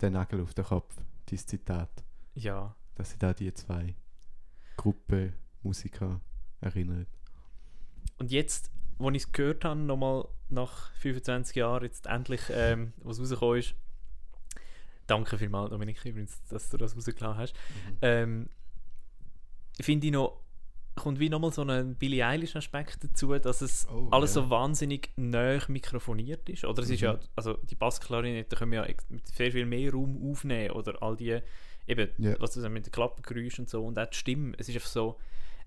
den 0.00 0.14
Nagel 0.14 0.40
auf 0.40 0.54
den 0.54 0.64
Kopf, 0.64 0.94
dieses 1.28 1.46
Zitat, 1.46 1.90
Ja. 2.34 2.74
dass 2.96 3.10
sich 3.10 3.18
da 3.18 3.32
die 3.34 3.52
zwei 3.54 3.94
Gruppen 4.76 5.32
Musiker 5.62 6.20
erinnert. 6.60 7.08
Und 8.18 8.30
jetzt, 8.32 8.70
wo 8.98 9.10
ich 9.10 9.22
es 9.24 9.32
gehört 9.32 9.64
habe, 9.64 9.78
nochmal 9.80 10.26
nach 10.48 10.90
25 10.96 11.56
Jahren, 11.56 11.84
jetzt 11.84 12.06
endlich, 12.06 12.40
ähm, 12.50 12.92
was 13.02 13.20
rausgekommen 13.20 13.58
ist, 13.60 13.74
danke 15.06 15.38
vielmals, 15.38 15.70
Dominik, 15.70 16.04
übrigens, 16.04 16.42
dass 16.48 16.68
du 16.70 16.76
das 16.76 16.96
rausgelassen 16.96 17.36
hast, 17.38 17.54
ähm, 18.02 18.48
finde 19.80 20.06
ich 20.06 20.12
noch, 20.12 20.40
kommt 20.94 21.18
wie 21.18 21.28
nochmal 21.28 21.52
so 21.52 21.62
ein 21.62 21.96
Billie 21.96 22.24
Eilish-Aspekt 22.24 23.02
dazu, 23.02 23.36
dass 23.38 23.60
es 23.62 23.86
Oh, 23.88 24.08
alles 24.10 24.34
ja. 24.34 24.42
so 24.42 24.50
wahnsinnig 24.50 25.10
nah 25.16 25.58
mikrofoniert 25.68 26.48
ist. 26.48 26.64
Oder 26.64 26.82
es 26.82 26.90
ist 26.90 27.00
Mhm. 27.00 27.06
ja, 27.06 27.18
also 27.34 27.54
die 27.64 27.74
Bassklarinette 27.74 28.54
können 28.56 28.72
ja 28.74 28.86
mit 29.08 29.26
sehr 29.26 29.50
viel 29.50 29.66
mehr 29.66 29.92
Raum 29.92 30.30
aufnehmen 30.30 30.70
oder 30.70 31.02
all 31.02 31.16
die, 31.16 31.40
eben, 31.86 32.08
Ja. 32.18 32.38
was 32.40 32.52
du 32.52 32.60
sagst, 32.60 32.72
mit 32.72 32.86
den 32.86 32.92
Klappengeräuschen 32.92 33.64
und 33.64 33.68
so 33.70 33.84
und 33.84 33.98
auch 33.98 34.06
die 34.06 34.16
Stimme, 34.16 34.54
es 34.58 34.68
ist 34.68 34.76
einfach 34.76 34.88
so, 34.88 35.18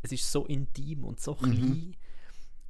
es 0.01 0.11
ist 0.13 0.31
so 0.31 0.45
intim 0.45 1.03
und 1.03 1.19
so 1.19 1.33
Mhm. 1.33 1.37
klein 1.37 1.95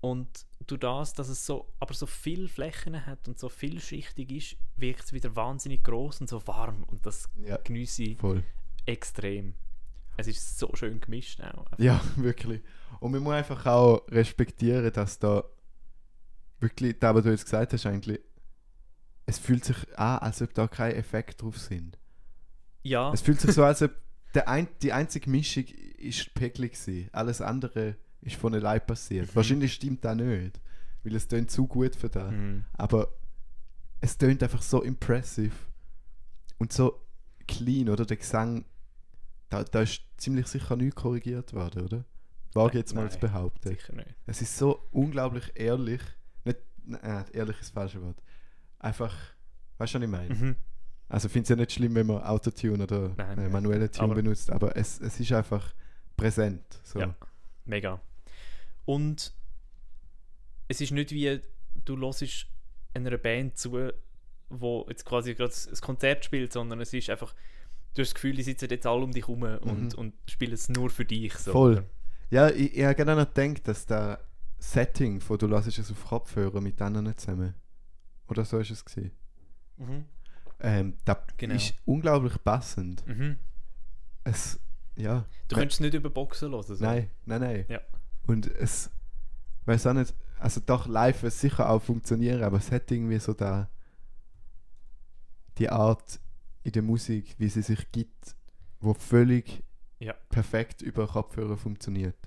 und 0.01 0.45
durch 0.65 0.79
das, 0.79 1.13
dass 1.13 1.29
es 1.29 1.45
so, 1.45 1.67
aber 1.79 1.93
so 1.93 2.05
viele 2.07 2.47
Flächen 2.47 3.05
hat 3.05 3.27
und 3.27 3.37
so 3.37 3.49
vielschichtig 3.49 4.31
ist, 4.31 4.55
wirkt 4.77 5.03
es 5.05 5.13
wieder 5.13 5.35
wahnsinnig 5.35 5.83
groß 5.83 6.21
und 6.21 6.27
so 6.29 6.45
warm 6.47 6.83
und 6.83 7.05
das 7.05 7.29
Ja, 7.45 7.57
genieße 7.57 8.03
ich 8.03 8.17
voll. 8.17 8.43
extrem. 8.85 9.53
Es 10.17 10.27
ist 10.27 10.57
so 10.57 10.69
schön 10.73 10.99
gemischt 10.99 11.41
auch. 11.41 11.65
Einfach. 11.65 11.79
Ja, 11.79 12.01
wirklich. 12.15 12.61
Und 12.99 13.11
man 13.11 13.21
muss 13.21 13.33
einfach 13.33 13.65
auch 13.65 14.07
respektieren, 14.09 14.91
dass 14.91 15.19
da 15.19 15.43
wirklich, 16.59 16.97
da 16.99 17.13
was 17.13 17.23
du 17.23 17.29
jetzt 17.29 17.45
gesagt 17.45 17.73
hast, 17.73 17.85
eigentlich, 17.85 18.19
es 19.25 19.37
fühlt 19.37 19.63
sich 19.63 19.77
an, 19.97 20.19
als 20.19 20.41
ob 20.41 20.53
da 20.53 20.67
kein 20.67 20.95
Effekt 20.95 21.41
drauf 21.41 21.57
sind. 21.57 21.99
Ja, 22.83 23.11
Es 23.13 23.21
fühlt 23.21 23.39
sich 23.41 23.51
so, 23.51 23.63
als 23.63 23.81
ob 23.81 23.91
der 24.33 24.47
ein, 24.47 24.67
die 24.81 24.93
einzige 24.93 25.29
Mischung 25.29 25.65
ist 25.97 26.33
Pegel 26.33 26.69
gewesen. 26.69 27.09
Alles 27.11 27.41
andere 27.41 27.97
ist 28.21 28.35
von 28.37 28.53
allein 28.53 28.85
passiert. 28.85 29.27
Mhm. 29.27 29.35
Wahrscheinlich 29.35 29.73
stimmt 29.73 30.03
das 30.05 30.15
nicht, 30.15 30.59
weil 31.03 31.15
es 31.15 31.27
tönt 31.27 31.51
zu 31.51 31.67
gut 31.67 31.95
für 31.95 32.09
das. 32.09 32.31
Mhm. 32.31 32.65
Aber 32.73 33.09
es 33.99 34.17
tönt 34.17 34.41
einfach 34.43 34.61
so 34.61 34.81
impressive 34.81 35.55
und 36.57 36.71
so 36.71 37.01
clean, 37.47 37.89
oder? 37.89 38.05
Der 38.05 38.17
Gesang, 38.17 38.65
da, 39.49 39.63
da 39.63 39.81
ist 39.81 40.01
ziemlich 40.17 40.47
sicher 40.47 40.75
nichts 40.75 40.95
korrigiert 40.95 41.53
worden, 41.53 41.83
oder? 41.83 42.05
Wage 42.53 42.77
jetzt 42.79 42.95
mal 42.95 43.01
Nein, 43.03 43.11
zu 43.11 43.19
behaupten. 43.19 43.69
sicher 43.69 43.93
nicht. 43.93 44.15
Es 44.25 44.41
ist 44.41 44.57
so 44.57 44.87
unglaublich 44.91 45.51
ehrlich. 45.55 46.01
Nicht, 46.43 46.57
nein, 46.85 47.25
ehrlich 47.33 47.55
ist 47.59 47.67
das 47.67 47.69
falsche 47.71 48.01
Wort. 48.01 48.17
einfach, 48.79 49.13
weißt 49.77 49.93
du, 49.93 49.99
was 49.99 50.03
ich 50.05 50.09
meine? 50.09 50.33
Mhm. 50.35 50.55
Also 51.09 51.27
ich 51.27 51.31
finde 51.33 51.43
es 51.43 51.49
ja 51.49 51.55
nicht 51.55 51.71
schlimm, 51.71 51.95
wenn 51.95 52.07
man 52.07 52.21
Autotune 52.23 52.83
oder 52.83 53.09
Nein, 53.17 53.37
äh, 53.39 53.49
manuelle 53.49 53.89
Tune 53.91 54.05
Aber- 54.05 54.15
benutzt, 54.15 54.49
aber 54.51 54.75
es, 54.75 54.99
es 54.99 55.19
ist 55.19 55.31
einfach 55.31 55.73
präsent. 56.17 56.63
So. 56.83 56.99
Ja. 56.99 57.15
Mega. 57.65 58.01
Und 58.85 59.33
es 60.67 60.81
ist 60.81 60.91
nicht 60.91 61.11
wie 61.11 61.39
du 61.85 61.97
hörst 61.97 62.47
einer 62.93 63.17
Band 63.17 63.57
zu, 63.57 63.91
wo 64.49 64.85
jetzt 64.89 65.05
quasi 65.05 65.33
gerade 65.35 65.53
ein 65.53 65.79
Konzert 65.81 66.25
spielt, 66.25 66.51
sondern 66.53 66.81
es 66.81 66.93
ist 66.93 67.09
einfach, 67.09 67.33
du 67.97 68.01
hast 68.03 68.09
das 68.09 68.13
Gefühl, 68.15 68.35
die 68.35 68.43
sitzen 68.43 68.69
jetzt 68.69 68.85
alle 68.85 69.03
um 69.03 69.11
dich 69.11 69.27
herum 69.27 69.43
und, 69.43 69.93
Mhm. 69.93 69.99
und 69.99 70.13
spielen 70.29 70.53
es 70.53 70.69
nur 70.69 70.89
für 70.89 71.05
dich. 71.05 71.33
So. 71.35 71.51
Voll. 71.51 71.83
Ja, 72.29 72.49
ich, 72.49 72.75
ich 72.77 72.83
habe 72.83 72.95
gerne 72.95 73.15
noch 73.15 73.33
gedacht, 73.33 73.67
dass 73.67 73.85
der 73.85 74.19
Setting 74.59 75.19
von 75.21 75.37
du 75.37 75.47
lässt 75.47 75.67
es 75.77 75.91
auf 75.91 76.05
Kopfhörer 76.05 76.61
mit 76.61 76.79
denen 76.79 77.15
zusammen. 77.17 77.53
Oder 78.27 78.43
so 78.45 78.59
ist 78.59 78.71
es 78.71 78.83
gewesen. 78.83 79.11
Mhm. 79.77 80.05
Ähm, 80.59 80.93
das 81.05 81.17
Genau. 81.37 81.55
ist 81.55 81.75
unglaublich 81.85 82.43
passend. 82.43 83.05
Mhm. 83.07 83.37
Es, 84.23 84.59
ja. 84.95 85.25
Du 85.47 85.55
könntest 85.55 85.79
es 85.79 85.79
nicht 85.81 85.93
über 85.93 86.09
Boxen 86.09 86.51
hören. 86.51 86.63
So. 86.63 86.75
Nein, 86.83 87.09
nein, 87.25 87.41
nein. 87.41 87.65
Ja. 87.69 87.79
Und 88.25 88.47
es, 88.47 88.89
weiß 89.65 89.87
auch 89.87 89.93
nicht, 89.93 90.13
also 90.39 90.59
doch 90.65 90.87
live 90.87 91.23
wird 91.23 91.33
es 91.33 91.39
sicher 91.39 91.69
auch 91.69 91.81
funktionieren, 91.81 92.43
aber 92.43 92.57
es 92.57 92.71
hat 92.71 92.91
irgendwie 92.91 93.19
so 93.19 93.33
da 93.33 93.69
die 95.57 95.69
Art 95.69 96.19
in 96.67 96.73
der 96.73 96.81
Musik, 96.81 97.33
wie 97.37 97.47
sie 97.47 97.61
sich 97.61 97.91
gibt, 97.93 98.35
wo 98.81 98.93
völlig 98.93 99.63
Ja. 99.99 100.13
perfekt 100.29 100.81
über 100.81 101.07
Kopfhörer 101.07 101.55
funktioniert. 101.55 102.17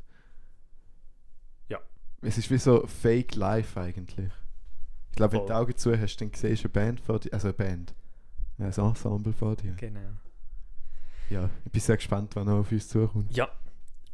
Ja. 1.68 1.78
Es 2.22 2.38
ist 2.38 2.50
wie 2.50 2.56
so 2.56 2.86
Fake 2.86 3.34
Live 3.34 3.76
eigentlich. 3.76 4.32
Ich 5.10 5.16
glaube, 5.16 5.34
wenn 5.34 5.40
du 5.40 5.46
die. 5.48 5.52
Augen 5.52 5.76
zu 5.76 5.94
hast, 5.94 6.16
dann 6.16 6.32
siehst 6.32 6.64
du 6.64 6.68
eine 6.68 6.72
Band 6.72 7.00
vor 7.00 7.20
dir, 7.20 7.34
also 7.34 7.48
eine 7.48 7.52
Band, 7.52 7.94
ein 8.56 8.64
Ensemble 8.64 9.34
vor 9.34 9.56
dir. 9.56 9.74
Genau. 9.74 10.10
Ja, 11.28 11.50
ich 11.66 11.70
bin 11.72 11.80
sehr 11.82 11.96
gespannt, 11.96 12.34
was 12.34 12.46
noch 12.46 12.60
auf 12.60 12.72
uns 12.72 12.88
zukommt. 12.88 13.36
Ja. 13.36 13.50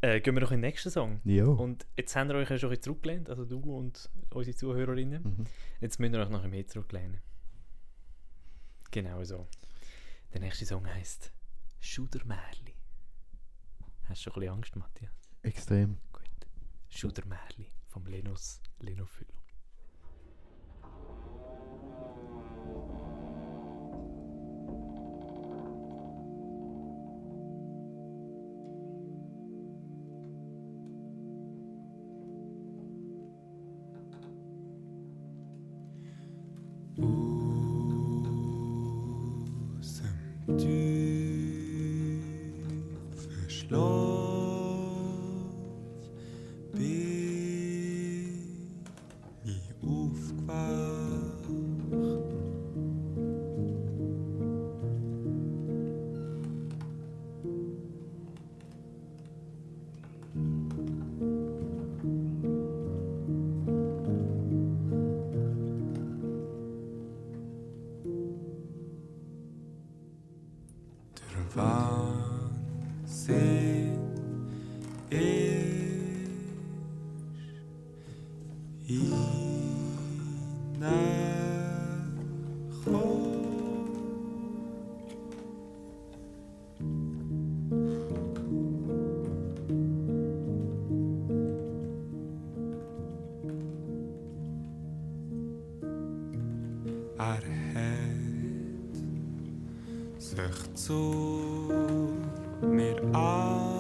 Äh, 0.00 0.20
gehen 0.20 0.34
wir 0.34 0.40
noch 0.40 0.50
in 0.50 0.60
den 0.60 0.68
nächsten 0.68 0.90
Song. 0.90 1.20
Ja. 1.24 1.46
Und 1.46 1.86
jetzt 1.96 2.16
haben 2.16 2.28
wir 2.28 2.34
euch 2.36 2.50
ja 2.50 2.58
schon 2.58 2.70
ein 2.72 2.82
zurückgelehnt, 2.82 3.30
also 3.30 3.44
du 3.44 3.60
und 3.60 4.10
unsere 4.30 4.56
Zuhörerinnen. 4.56 5.22
Mhm. 5.22 5.46
Jetzt 5.80 6.00
müsst 6.00 6.12
ihr 6.14 6.20
euch 6.20 6.28
noch 6.30 6.42
ein 6.42 6.50
bisschen 6.50 6.68
zurücklehnen. 6.68 7.20
Genau 8.90 9.22
so. 9.24 9.46
Der 10.36 10.42
nächste 10.42 10.66
Song 10.66 10.86
heißt 10.86 11.32
Schudermärli. 11.80 12.74
Hast 14.04 14.20
du 14.20 14.30
schon 14.30 14.34
ein 14.34 14.40
bisschen 14.40 14.54
Angst, 14.54 14.76
Matthias? 14.76 15.30
Extrem. 15.40 15.96
Gut. 16.12 16.28
Schudermärli 16.90 17.72
vom 17.86 18.04
Lenus 18.04 18.60
Lenophylo. 18.80 19.32
Er 97.26 97.32
hat 97.32 97.42
sich 100.22 100.74
zu 100.74 101.72
mir 102.62 103.02
angelegt, 103.12 103.75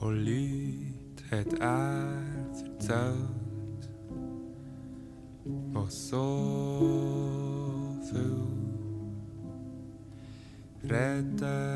Von 0.00 0.16
Leuten 0.16 0.94
hat 1.30 1.60
er 1.60 2.24
erzählt, 2.56 3.90
was 5.74 6.08
so 6.08 7.98
viel 8.08 8.48
reden, 10.90 11.69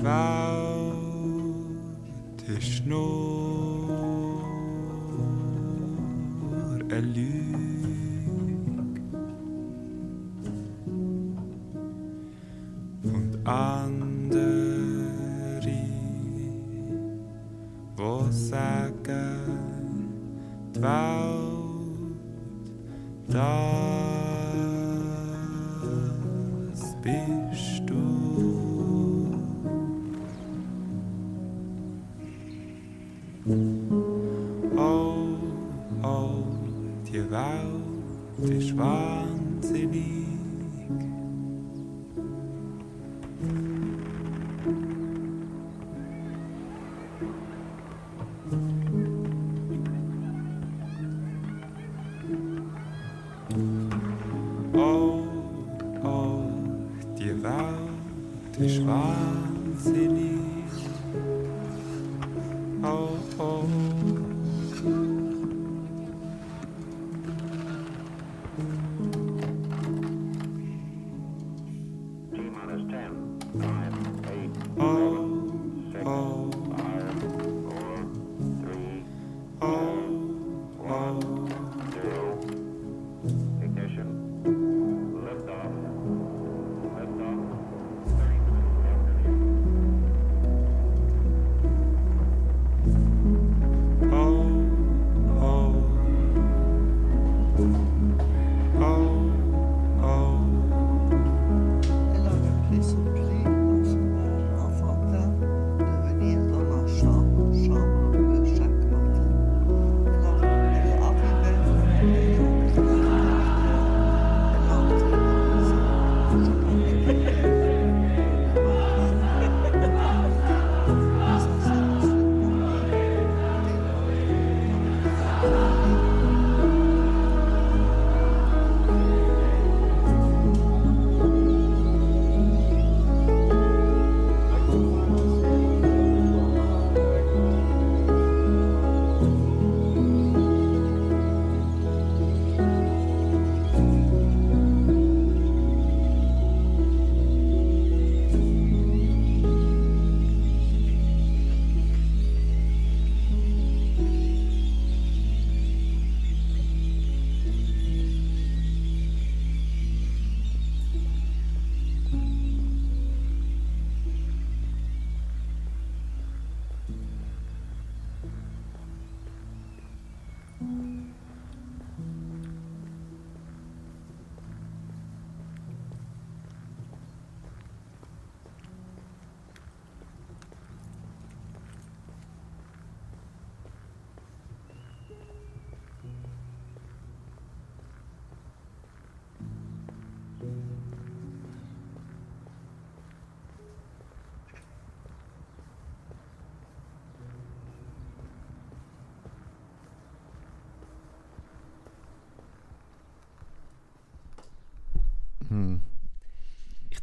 Welt 0.04 0.94
ist 2.60 2.86
nur 2.86 3.43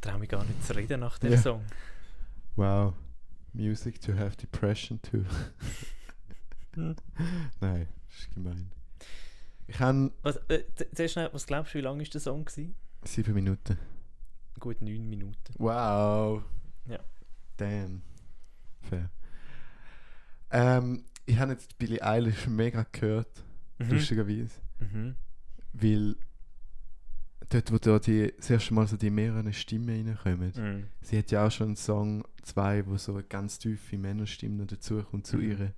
traue 0.01 0.19
mich 0.19 0.29
gar 0.29 0.45
nicht 0.45 0.65
zu 0.65 0.75
reden 0.75 1.01
nach 1.01 1.19
dem 1.19 1.33
Ja. 1.33 1.39
Song. 1.39 1.65
Wow. 2.57 2.95
Music 3.53 4.01
to 4.01 4.15
have 4.17 4.37
depression 4.37 5.01
too. 5.03 5.25
Hm. 6.75 6.95
Nein, 7.61 7.89
das 8.09 8.19
ist 8.21 8.31
gemein. 8.35 8.71
Ich 9.67 9.79
habe 9.81 10.13
Was, 10.23 10.37
äh, 10.49 10.63
zuerst 10.95 11.17
was 11.17 11.47
glaubst 11.47 11.75
du, 11.75 11.79
wie 11.79 11.83
lang 11.83 11.99
war 11.99 12.05
der 12.05 12.21
Song? 12.21 12.45
Gewesen? 12.45 12.75
sieben 13.05 13.35
Minuten. 13.35 13.79
Gut 14.59 14.81
neun 14.83 15.09
Minuten. 15.09 15.55
Wow. 15.59 16.43
Ja. 16.87 16.99
Damn. 17.57 18.03
Fair. 18.83 19.11
Ähm, 20.51 21.05
ich 21.27 21.39
habe 21.39 21.53
jetzt 21.53 21.79
Billie 21.79 22.03
Eilish 22.03 22.47
mega 22.47 22.85
gehört, 22.93 23.43
Mhm. 23.79 23.91
lustigerweise. 23.91 24.61
Mhm. 24.81 25.17
Weil 25.73 26.17
dort, 27.51 27.71
wo 27.73 27.79
da 27.79 27.99
die, 27.99 28.33
das 28.37 28.49
erste 28.51 28.73
Mal 28.75 28.87
so 28.87 28.97
die 28.97 29.11
mehreren 29.11 29.53
Stimmen 29.53 29.89
reinkommen, 30.09 30.53
Mhm. 30.57 30.87
sie 31.03 31.19
hat 31.19 31.31
ja 31.31 31.47
auch 31.47 31.51
schon 31.51 31.69
einen 31.69 31.77
Song, 31.77 32.25
zwei, 32.43 32.87
wo 32.87 32.97
so 32.97 33.13
eine 33.15 33.25
ganz 33.25 33.59
tiefe 33.59 33.99
Männerstimme 33.99 34.67
dazu 34.67 35.03
kommt 35.03 35.27
zu 35.27 35.37
Mhm. 35.37 35.43
ihr. 35.51 35.73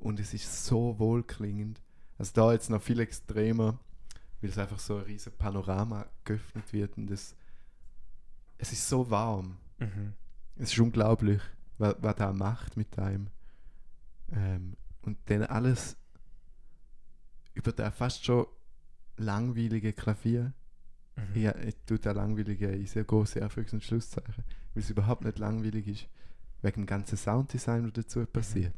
Und 0.00 0.20
es 0.20 0.34
ist 0.34 0.64
so 0.64 0.98
wohlklingend. 0.98 1.80
Also 2.18 2.32
da 2.34 2.52
jetzt 2.52 2.70
noch 2.70 2.82
viel 2.82 2.98
extremer, 3.00 3.78
weil 4.40 4.50
es 4.50 4.58
einfach 4.58 4.78
so 4.78 4.96
ein 4.96 5.02
riesen 5.04 5.32
Panorama 5.32 6.06
geöffnet 6.24 6.72
wird 6.72 6.96
und 6.96 7.10
es, 7.10 7.36
es 8.58 8.72
ist 8.72 8.88
so 8.88 9.08
warm. 9.10 9.56
Mhm. 9.78 10.14
Es 10.56 10.72
ist 10.72 10.78
unglaublich, 10.80 11.40
was, 11.78 11.94
was 12.00 12.16
da 12.16 12.32
macht 12.32 12.76
mit 12.76 12.98
einem. 12.98 13.28
Ähm, 14.32 14.74
und 15.02 15.18
dann 15.26 15.42
alles 15.44 15.96
über 17.54 17.72
der 17.72 17.90
fast 17.92 18.24
schon 18.24 18.46
langweilige 19.16 19.92
Klavier. 19.92 20.52
Mhm. 21.34 21.40
Ja, 21.42 21.54
ich 21.56 21.74
tue 21.86 21.98
da 21.98 22.12
langweilige 22.12 22.68
in 22.68 22.86
sehr 22.86 23.04
große 23.04 23.40
Anführungs- 23.44 23.72
und 23.72 23.82
Schlusszeichen, 23.84 24.44
weil 24.74 24.82
es 24.82 24.90
überhaupt 24.90 25.24
nicht 25.24 25.38
langweilig 25.38 25.86
ist, 25.88 26.08
wegen 26.62 26.82
dem 26.82 26.86
ganzen 26.86 27.16
Sounddesign, 27.16 27.84
was 27.84 27.92
dazu 27.92 28.24
passiert. 28.26 28.72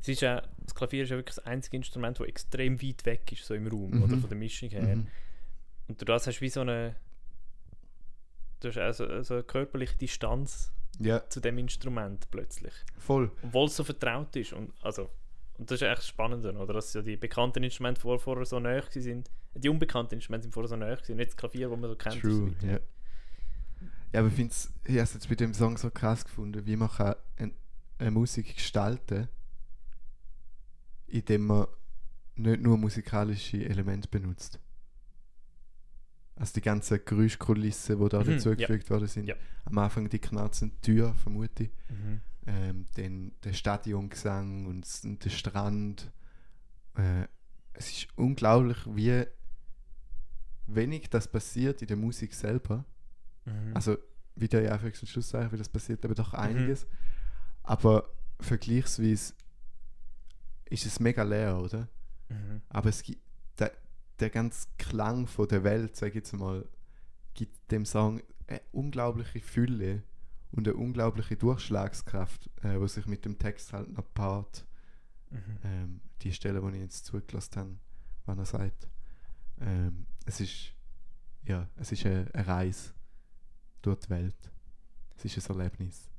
Es 0.00 0.08
ist 0.08 0.20
ja, 0.20 0.42
das 0.60 0.74
Klavier 0.74 1.02
ist 1.04 1.10
ja 1.10 1.16
wirklich 1.16 1.36
das 1.36 1.44
einzige 1.46 1.76
Instrument, 1.76 2.18
das 2.20 2.26
extrem 2.26 2.80
weit 2.82 3.04
weg 3.06 3.30
ist, 3.32 3.44
so 3.44 3.54
im 3.54 3.66
Raum, 3.66 3.90
Mhm. 3.90 4.02
oder 4.02 4.16
von 4.18 4.28
der 4.28 4.38
Mischung 4.38 4.70
her. 4.70 4.96
Mhm. 4.96 5.06
Und 5.88 6.00
durch 6.00 6.06
das 6.06 6.26
hast 6.26 6.38
du 6.38 6.40
wie 6.42 6.48
so 6.48 6.60
eine, 6.62 6.96
du 8.60 8.68
hast 8.68 8.78
also, 8.78 9.06
also 9.06 9.34
eine 9.34 9.42
körperliche 9.44 9.96
Distanz 9.96 10.72
Ja, 10.98 11.28
zu 11.28 11.40
dem 11.40 11.58
Instrument 11.58 12.30
plötzlich. 12.30 12.72
voll. 12.98 13.30
Obwohl 13.42 13.66
es 13.66 13.76
so 13.76 13.84
vertraut 13.84 14.34
ist. 14.36 14.52
Und, 14.52 14.72
also, 14.82 15.10
und 15.58 15.70
das 15.70 15.80
ist 15.80 15.88
echt 15.88 16.04
spannend, 16.04 16.44
oder? 16.44 16.74
Dass 16.74 16.92
ja 16.94 17.02
die 17.02 17.16
bekannten 17.16 17.62
Instrumente 17.62 18.00
vor, 18.00 18.18
vorher 18.18 18.44
so 18.44 18.60
nahe 18.60 18.82
sind. 18.90 19.30
Die 19.54 19.68
unbekannten 19.68 20.14
Instrumente 20.14 20.44
sind 20.44 20.52
vorher 20.52 20.68
so 20.68 20.76
nahe 20.76 20.96
gewesen. 20.96 21.16
Nicht 21.16 21.30
das 21.30 21.36
Klavier, 21.36 21.68
das 21.68 21.78
man 21.78 21.90
so 21.90 21.96
kennt. 21.96 22.20
True, 22.20 22.54
ja. 22.62 22.78
Ja, 24.12 24.20
aber 24.20 24.28
ich 24.28 24.34
finde 24.34 24.52
es, 24.52 24.72
ich 24.84 24.90
habe 24.92 25.00
es 25.00 25.14
jetzt 25.14 25.28
bei 25.28 25.34
dem 25.34 25.52
Song 25.54 25.76
so 25.76 25.90
krass 25.90 26.24
gefunden, 26.24 26.64
wie 26.64 26.76
man 26.76 26.88
kann 26.88 27.16
ein, 27.38 27.52
eine 27.98 28.10
Musik 28.10 28.54
gestalten 28.54 29.28
indem 31.08 31.46
man 31.46 31.66
nicht 32.34 32.60
nur 32.60 32.76
musikalische 32.76 33.64
Elemente 33.64 34.08
benutzt. 34.08 34.60
Also 36.34 36.54
die 36.54 36.60
ganzen 36.60 37.00
Geräuschkulissen, 37.04 37.98
die 37.98 38.08
da 38.08 38.20
Mhm, 38.20 38.32
dazugefügt 38.32 38.90
worden 38.90 39.06
sind. 39.06 39.26
Ja. 39.26 39.36
Am 39.64 39.78
Anfang 39.78 40.08
die 40.08 40.18
knarzende 40.18 40.78
Tür, 40.82 41.14
vermute 41.14 41.64
ich. 41.64 41.70
Mhm. 41.88 42.20
Ähm, 42.46 42.86
dann 42.94 43.32
der 43.42 43.52
Stadiongesang 43.52 44.66
und, 44.66 45.24
der 45.24 45.30
Strand. 45.30 46.12
Äh, 46.96 47.26
es 47.74 47.90
ist 47.90 48.08
unglaublich, 48.16 48.78
wie 48.86 49.24
wenig 50.66 51.10
das 51.10 51.28
passiert 51.28 51.82
in 51.82 51.88
der 51.88 51.96
Musik 51.96 52.34
selber. 52.34 52.84
Mhm. 53.44 53.74
Also, 53.74 53.98
wie 54.34 54.48
der 54.48 54.62
ja 54.62 54.72
Anfangs- 54.72 55.00
und 55.00 55.08
Schlusszeichen, 55.08 55.52
wie 55.52 55.56
das 55.58 55.68
passiert 55.68 56.04
aber 56.04 56.14
doch 56.14 56.32
Mhm. 56.32 56.38
einiges. 56.38 56.86
Aber 57.62 58.08
vergleichsweise 58.40 59.34
ist 60.66 60.86
es 60.86 61.00
mega 61.00 61.22
leer, 61.22 61.58
oder? 61.58 61.88
mhm. 62.28 62.60
Aber 62.68 62.88
es 62.88 63.02
gibt 63.02 63.20
der, 63.58 63.72
der 64.20 64.30
ganze 64.30 64.68
Klang 64.78 65.26
von 65.26 65.48
der 65.48 65.64
Welt, 65.64 65.96
sag 65.96 66.08
ich 66.08 66.14
jetzt 66.16 66.32
mal, 66.32 66.66
gibt 67.34 67.70
dem 67.70 67.84
Song 67.84 68.22
eine 68.46 68.60
unglaubliche 68.72 69.40
Fülle 69.40 70.02
und 70.56 70.66
eine 70.66 70.76
unglaubliche 70.76 71.36
Durchschlagskraft, 71.36 72.50
äh, 72.62 72.80
was 72.80 72.94
sich 72.94 73.06
mit 73.06 73.24
dem 73.24 73.38
Text 73.38 73.72
halt 73.72 73.90
noch 73.90 74.04
paart. 74.14 74.66
Mhm. 75.30 75.58
Ähm, 75.64 76.00
die 76.22 76.32
Stelle, 76.32 76.60
die 76.60 76.76
ich 76.76 76.82
jetzt 76.82 77.04
zugelassen 77.04 77.56
habe, 77.56 77.78
wenn 78.24 78.38
er 78.38 78.46
sagt. 78.46 78.88
Ähm, 79.60 80.06
es 80.24 80.40
ist 80.40 80.76
ja, 81.46 81.68
es 81.76 81.92
ist 81.92 82.04
eine, 82.04 82.28
eine 82.32 82.46
Reise 82.46 82.92
durch 83.82 84.00
die 84.00 84.10
Welt. 84.10 84.50
Es 85.16 85.24
ist 85.24 85.50
ein 85.50 85.58
Erlebnis. 85.58 86.10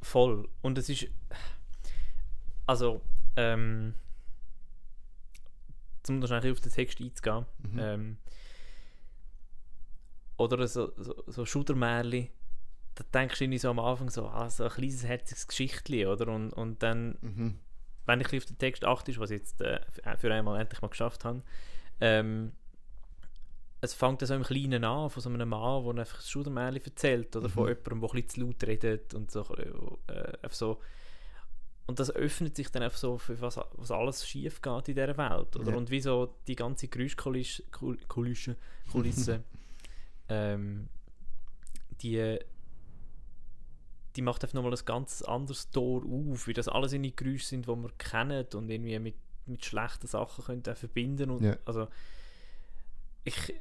Voll. 0.00 0.48
Und 0.62 0.78
es 0.78 0.88
ist. 0.88 1.08
Also, 2.66 3.02
ähm. 3.36 3.94
Um 6.08 6.26
schnell 6.26 6.52
auf 6.52 6.60
den 6.60 6.72
Text 6.72 7.00
einzugehen. 7.00 7.44
Mhm. 7.58 7.78
Ähm, 7.78 8.16
oder 10.38 10.66
so, 10.66 10.92
so, 10.96 11.22
so 11.26 11.44
Schudermärli. 11.44 12.30
Da 12.98 13.04
denkst 13.20 13.38
du 13.38 13.44
irgendwie 13.44 13.58
so 13.58 13.70
am 13.70 13.78
Anfang 13.78 14.10
so, 14.10 14.26
ah, 14.26 14.50
so 14.50 14.64
ein 14.64 14.70
kleines 14.70 15.04
herziges 15.04 15.46
Geschichtli, 15.46 16.04
oder? 16.06 16.26
Und, 16.28 16.52
und 16.52 16.82
dann, 16.82 17.16
Mhm. 17.20 17.58
wenn 18.06 18.20
ich 18.20 18.36
auf 18.36 18.44
den 18.46 18.58
Text 18.58 18.84
achte, 18.84 19.16
was 19.18 19.30
ich 19.30 19.38
jetzt 19.38 19.60
äh, 19.60 19.80
für 20.16 20.32
einmal 20.34 20.60
endlich 20.60 20.82
mal 20.82 20.88
geschafft 20.88 21.24
habe, 21.24 21.42
ähm, 22.00 22.50
es 23.80 23.94
fängt 23.94 24.20
so 24.26 24.34
im 24.34 24.42
Kleinen 24.42 24.82
an, 24.84 25.08
von 25.10 25.22
so 25.22 25.28
einem 25.30 25.48
Mann, 25.48 25.84
der 25.84 26.00
einfach 26.00 26.16
das 26.16 26.28
Schudermärli 26.28 26.80
erzählt, 26.84 27.36
oder 27.36 27.48
von 27.48 27.64
Mhm. 27.64 27.68
jemandem, 27.68 28.00
der 28.00 28.08
ein 28.10 28.12
bisschen 28.14 28.28
zu 28.28 28.40
laut 28.40 28.64
redet 28.66 29.14
und 29.14 29.30
so, 29.30 29.42
äh, 29.56 30.32
einfach 30.42 30.52
so. 30.56 30.80
Und 31.86 32.00
das 32.00 32.10
öffnet 32.10 32.56
sich 32.56 32.70
dann 32.70 32.82
einfach 32.82 32.98
so 32.98 33.16
für 33.18 33.40
was, 33.40 33.58
was 33.74 33.90
alles 33.92 34.26
schief 34.28 34.60
geht 34.60 34.88
in 34.88 34.94
dieser 34.96 35.16
Welt, 35.16 35.54
oder? 35.56 35.70
Ja. 35.70 35.76
Und 35.76 35.90
wie 35.90 36.00
so 36.00 36.34
die 36.48 36.56
ganze 36.56 36.88
Geräuschkulisse, 36.88 37.62
Kul- 37.70 38.04
Kulisse, 38.08 38.56
Kulisse 38.90 39.44
ähm, 40.28 40.88
die, 42.02 42.38
die 44.16 44.22
macht 44.22 44.42
einfach 44.42 44.54
nochmal 44.54 44.72
ein 44.72 44.84
ganz 44.84 45.22
anderes 45.22 45.70
Tor 45.70 46.02
auf, 46.04 46.46
wie 46.46 46.52
das 46.52 46.68
alles 46.68 46.92
in 46.92 47.02
die 47.02 47.14
Geräusche 47.14 47.46
sind, 47.46 47.66
die 47.66 47.70
wir 47.76 47.90
kennen 47.98 48.46
und 48.54 48.70
irgendwie 48.70 48.98
mit, 48.98 49.14
mit 49.46 49.64
schlechten 49.64 50.06
Sachen 50.06 50.44
können 50.44 50.62
verbinden 50.76 51.30
und 51.30 51.42
Ja. 51.44 51.56
also 51.64 51.88
ich, 53.24 53.54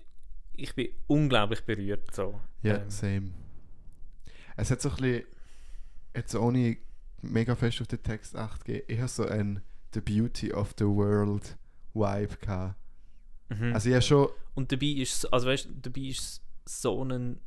ich 0.54 0.74
bin 0.76 0.90
unglaublich 1.08 1.62
berührt 1.66 2.14
so. 2.16 2.40
Ja, 2.64 2.78
Ähm, 2.78 2.90
same. 2.90 3.32
Es 4.56 4.72
hat 4.72 4.82
so 4.82 4.90
ein 4.90 4.96
bisschen, 4.96 5.24
jetzt 6.16 6.36
ohne 6.36 6.78
mega 7.22 7.56
fest 7.56 7.82
auf 7.82 7.88
den 7.88 8.02
Text 8.02 8.36
acht 8.36 8.66
gegeben, 8.66 8.86
eher 8.88 9.08
so 9.08 9.26
ein 9.26 9.62
The 9.94 10.02
Beauty 10.02 10.54
of 10.54 10.74
the 10.78 10.86
World 10.86 11.58
Vibe 11.94 12.38
gehabt. 12.38 12.76
mhm. 13.50 13.74
Also 13.74 13.90
ja 13.90 14.02
schon 14.02 14.30
und 14.56 14.72
dabei 14.72 14.88
ist 14.88 15.32
also 15.32 15.48
weißt, 15.48 15.70
dabei 15.82 16.02
ist 16.02 16.42
so 16.66 17.04
ein, 17.04 17.40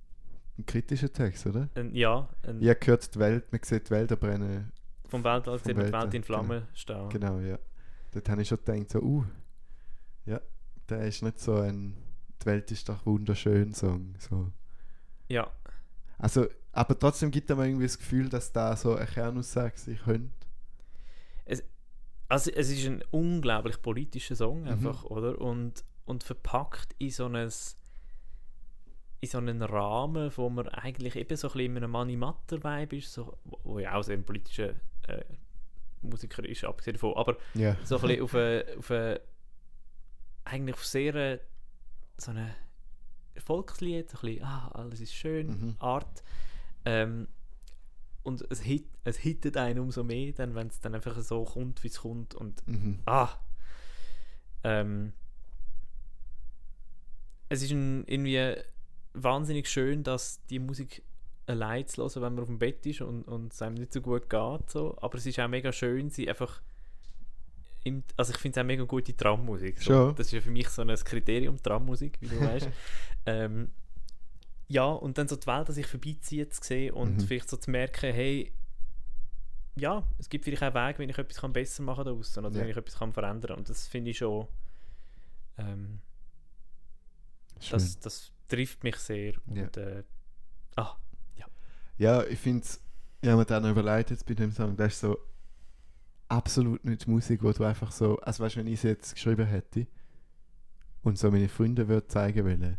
ein 0.61 0.66
kritischer 0.66 1.12
Text, 1.12 1.46
oder? 1.46 1.68
ein 1.75 1.94
ja 1.94 2.29
ein, 2.42 2.61
Ja, 2.61 2.75
gehört 2.75 3.14
die 3.14 3.18
Welt, 3.18 3.51
man 3.53 3.61
sieht 3.62 3.87
die 3.87 3.90
Wälder 3.90 4.16
brennen. 4.16 4.73
vom 5.09 5.25
Weltall 5.25 5.59
sieht 5.59 5.77
man 5.77 5.87
die 5.87 5.92
Welt 5.92 6.05
in 6.05 6.11
genau. 6.11 6.25
Flammen 6.25 6.66
stehen. 6.75 7.09
Genau, 7.09 7.38
ja. 7.40 7.59
Dort 8.12 8.29
habe 8.29 8.42
ich 8.42 8.49
schon 8.49 8.59
gedacht, 8.64 8.90
so, 8.90 9.01
uh, 9.01 9.25
ja, 10.27 10.40
der 10.88 11.03
ist 11.07 11.23
nicht 11.23 11.38
so 11.40 11.57
ein 11.57 11.96
Die 12.42 12.46
Welt 12.46 12.70
ist 12.70 12.88
doch 12.88 13.05
wunderschön 13.07 13.75
Song. 13.75 14.14
So. 14.18 14.51
Ja, 15.29 15.51
Also, 16.18 16.49
aber 16.73 16.99
trotzdem 16.99 17.31
gibt 17.31 17.49
mir 17.51 17.64
irgendwie 17.66 17.87
das 17.87 17.99
Gefühl, 17.99 18.29
dass 18.29 18.53
da 18.53 18.77
so 18.77 18.94
eine 18.94 19.07
Kernaussage 19.07 19.75
sein 19.77 19.99
könnte. 20.05 20.31
also 22.29 22.51
es 22.53 22.70
ist 22.70 22.87
ein 22.87 23.03
unglaublich 23.11 23.83
politischer 23.83 24.37
Song 24.37 24.62
Mhm. 24.62 24.68
einfach, 24.68 25.05
oder? 25.05 25.40
Und, 25.40 25.85
und 26.05 26.23
verpackt 26.25 26.94
in 26.99 27.11
so 27.11 27.27
ein 27.27 27.51
in 29.20 29.28
so 29.28 29.38
einen 29.38 29.61
Rahmen, 29.62 30.30
wo 30.37 30.48
man 30.48 30.68
eigentlich 30.68 31.16
eben 31.16 31.37
so 31.37 31.48
ein 31.48 31.52
bisschen 31.52 31.76
in 31.76 31.85
einem 31.85 31.90
Money-Matter-Vibe 31.90 32.96
ist, 32.96 33.12
so, 33.12 33.37
wo- 33.44 33.78
ja 33.78 33.94
auch 33.94 34.02
so 34.02 34.12
ein 34.12 34.24
politischer 34.24 34.70
äh, 35.09 35.24
Musiker 36.02 36.42
ist, 36.48 36.64
abgesehen 36.64 36.94
davon, 36.94 37.14
aber 37.16 37.37
Ja. 37.54 37.76
so 37.85 37.96
ein 37.96 38.02
bisschen 38.02 38.22
auf 38.22 38.35
eine, 38.35 38.64
auf 38.78 38.90
eine 38.90 39.20
eigentlich 40.44 40.74
auf 40.74 40.87
sehr 40.87 41.14
äh, 41.14 41.38
so 42.16 42.30
eine 42.30 42.54
Volkslied, 43.37 44.09
so 44.11 44.18
ein 44.18 44.20
bisschen, 44.22 44.44
ah, 44.44 44.68
alles 44.72 45.00
ist 45.00 45.14
schön, 45.14 45.46
Mhm. 45.48 45.76
Art. 45.78 46.22
Ähm, 46.87 47.28
und 48.22 48.44
es, 48.50 48.61
hit, 48.62 48.87
es 49.04 49.18
hittet 49.18 49.56
einen 49.59 49.78
umso 49.80 50.02
mehr, 50.02 50.33
dann, 50.33 50.54
wenn 50.54 50.66
es 50.68 50.80
dann 50.80 50.94
einfach 50.94 51.18
so 51.20 51.44
kommt, 51.44 51.83
wie 51.85 51.88
es 51.88 52.00
kommt 52.00 52.35
und 52.35 52.66
Mhm. 52.66 53.00
ah. 53.06 53.28
Ähm, 54.64 55.12
es 57.48 57.62
ist 57.62 57.70
ein, 57.72 58.04
irgendwie 58.06 58.54
wahnsinnig 59.14 59.68
schön, 59.68 60.03
dass 60.03 60.44
die 60.46 60.59
Musik 60.59 61.03
allein 61.46 61.87
zu 61.87 62.03
hören, 62.03 62.23
wenn 62.23 62.35
man 62.35 62.42
auf 62.42 62.49
dem 62.49 62.59
Bett 62.59 62.87
ist 62.87 63.01
und, 63.01 63.25
und 63.25 63.53
es 63.53 63.61
einem 63.62 63.75
nicht 63.75 63.92
so 63.92 64.01
gut 64.01 64.31
geht. 64.31 64.70
So. 64.70 64.96
Aber 65.01 65.18
es 65.18 65.27
ist 65.27 65.38
auch 65.40 65.49
mega 65.49 65.73
schön, 65.73 66.11
sie 66.11 66.29
einfach. 66.29 66.61
Im, 67.83 68.05
also 68.16 68.33
ich 68.33 68.38
finde 68.38 68.61
es 68.61 68.62
auch 68.62 68.66
mega 68.66 68.85
gute 68.85 69.16
Trammusik. 69.16 69.79
So. 69.79 69.85
Schon. 69.92 70.14
Das 70.16 70.27
ist 70.27 70.33
ja 70.33 70.40
für 70.40 70.51
mich 70.51 70.68
so 70.68 70.83
ein 70.83 70.88
Kriterium, 70.96 71.61
Trammusik, 71.62 72.18
wie 72.20 72.29
du 72.29 72.38
weißt. 72.40 72.68
ähm, 73.27 73.70
ja, 74.68 74.85
und 74.85 75.18
dann 75.18 75.27
so 75.27 75.35
die 75.37 75.46
Welt, 75.46 75.68
dass 75.68 75.77
ich 75.79 75.87
vorbeiziehe 75.87 76.49
zu 76.49 76.62
sehen 76.62 76.92
und 76.94 77.16
Mhm. 77.16 77.20
vielleicht 77.20 77.49
so 77.49 77.57
zu 77.57 77.70
merken, 77.70 78.12
hey, 78.12 78.53
ja, 79.77 80.07
es 80.18 80.29
gibt 80.29 80.44
vielleicht 80.44 80.62
auch 80.62 80.75
Wege, 80.75 80.99
wenn 80.99 81.09
ich 81.09 81.18
etwas 81.18 81.38
kann 81.38 81.53
besser 81.53 81.83
machen 81.83 82.05
kann 82.05 82.07
da 82.07 82.12
draussen 82.12 82.44
oder 82.44 82.55
Ja. 82.55 82.62
wenn 82.62 82.70
ich 82.70 82.77
etwas 82.77 82.99
kann 82.99 83.12
verändern 83.12 83.49
kann. 83.49 83.59
Und 83.59 83.68
das 83.68 83.88
finde 83.88 84.11
ich 84.11 84.18
schon, 84.18 84.46
ähm, 85.59 86.01
das, 87.70 87.99
das 87.99 88.31
trifft 88.51 88.85
mich 88.85 88.97
sehr. 88.97 89.33
Ja. 89.55 89.63
Und, 89.63 89.77
äh, 89.77 90.03
ah, 90.77 90.97
Ja, 91.99 92.25
ich 92.25 92.39
finde 92.39 92.63
es, 92.65 92.81
ich 93.21 93.29
habe 93.29 93.39
mir 93.39 93.45
dann 93.45 93.63
noch 93.63 93.71
überlegt 93.71 94.11
jetzt 94.11 94.27
bei 94.27 94.35
dem 94.35 94.53
Song, 94.53 94.77
das 94.77 94.95
ist 94.95 95.01
so 95.01 95.19
absolut 96.29 96.85
nicht 96.85 97.07
Musik, 97.07 97.43
wo 97.43 97.53
du 97.53 97.65
einfach 97.65 97.93
so, 97.93 98.19
also 98.21 98.43
weißt 98.45 98.57
du, 98.57 98.61
wenn 98.61 98.67
ich 98.67 98.81
sie 98.81 98.89
jetzt 98.89 99.15
geschrieben 99.15 99.47
hätte 99.47 99.87
und 101.03 101.19
so 101.19 101.31
meine 101.31 101.49
Freunde 101.49 101.89
würde 101.89 102.07
zeigen 102.07 102.45
wollen, 102.45 102.79